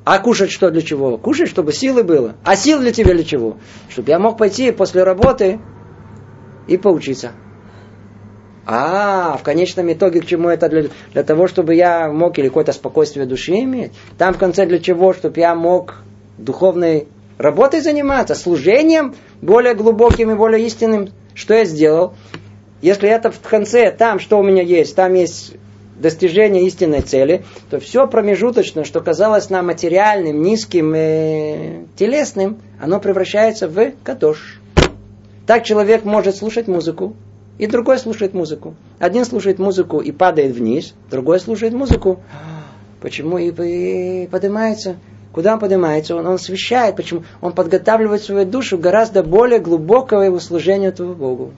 [0.05, 1.17] А кушать что для чего?
[1.17, 2.37] Кушать, чтобы силы было.
[2.45, 3.57] А сил для тебя для чего?
[3.89, 5.61] Чтобы я мог пойти после работы
[6.69, 7.33] и поучиться.
[8.67, 10.69] А, в конечном итоге к чему это?
[10.69, 13.93] Для, для того, чтобы я мог или какое-то спокойствие души иметь.
[14.17, 15.13] Там в конце для чего?
[15.13, 15.97] Чтобы я мог
[16.39, 21.11] духовной работой заниматься, служением более глубоким и более истинным.
[21.35, 22.15] Что я сделал?
[22.81, 25.55] Если это в конце, там что у меня есть, там есть
[25.99, 33.69] достижение истинной цели, то все промежуточное, что казалось нам материальным, низким и телесным, оно превращается
[33.69, 34.61] в катош.
[35.47, 37.15] Так человек может слушать музыку,
[37.59, 38.75] и другой слушает музыку.
[38.99, 42.21] Один слушает музыку и падает вниз, другой слушает музыку.
[43.01, 43.51] Почему и
[44.27, 44.97] поднимается?
[45.33, 46.17] Куда он поднимается?
[46.17, 46.97] Он, он освещает.
[46.97, 47.25] Почему?
[47.41, 51.53] Он подготавливает свою душу гораздо более глубокого его служения этому Богу.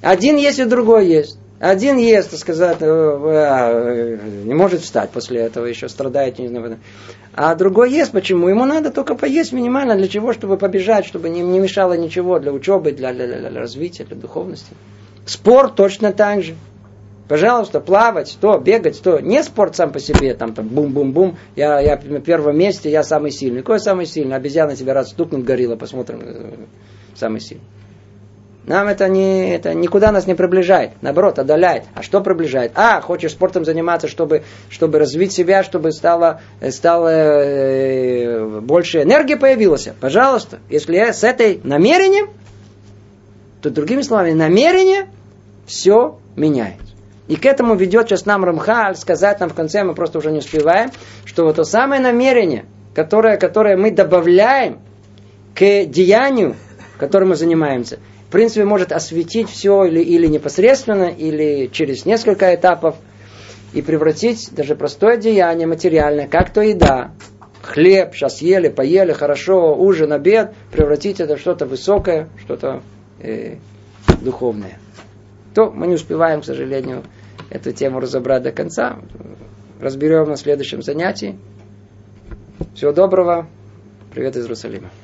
[0.00, 1.38] Один есть и другой есть.
[1.62, 6.80] Один ест, так сказать, э, э, не может встать после этого, еще страдает, не знаю.
[7.34, 8.48] А другой ест, почему?
[8.48, 10.32] Ему надо только поесть минимально, для чего?
[10.32, 14.16] Чтобы побежать, чтобы не, не мешало ничего для учебы, для, для, для, для развития, для
[14.16, 14.74] духовности.
[15.24, 16.56] Спорт точно так же.
[17.28, 19.20] Пожалуйста, плавать, то, бегать, то.
[19.20, 23.30] Не спорт сам по себе, там, там, бум-бум-бум, я, я на первом месте, я самый
[23.30, 23.60] сильный.
[23.60, 24.34] Какой самый сильный?
[24.34, 26.54] Обезьяна тебя раз стукнет, горилла, посмотрим, э,
[27.14, 27.62] самый сильный.
[28.64, 31.84] Нам это, не, это никуда нас не приближает, наоборот, отдаляет.
[31.94, 32.72] А что приближает?
[32.76, 36.40] А, хочешь спортом заниматься, чтобы, чтобы развить себя, чтобы стало,
[36.70, 39.88] стало э, больше энергии появилась?
[40.00, 42.30] Пожалуйста, если я с этой намерением,
[43.62, 45.08] то другими словами, намерение
[45.66, 46.76] все меняет.
[47.26, 50.38] И к этому ведет сейчас нам Рамхаль, сказать нам в конце, мы просто уже не
[50.38, 50.90] успеваем,
[51.24, 54.78] что вот то самое намерение, которое, которое мы добавляем
[55.54, 56.56] к деянию,
[56.98, 57.98] которым мы занимаемся,
[58.32, 62.96] принципе, может осветить все или, или непосредственно, или через несколько этапов,
[63.72, 67.12] и превратить даже простое деяние материальное, как то еда,
[67.62, 72.82] хлеб, сейчас ели, поели, хорошо, ужин, обед, превратить это в что-то высокое, что-то
[73.20, 73.56] э,
[74.20, 74.78] духовное.
[75.54, 77.04] То мы не успеваем, к сожалению,
[77.50, 78.98] эту тему разобрать до конца.
[79.80, 81.38] Разберем на следующем занятии.
[82.74, 83.46] Всего доброго.
[84.12, 84.90] Привет из Иерусалима.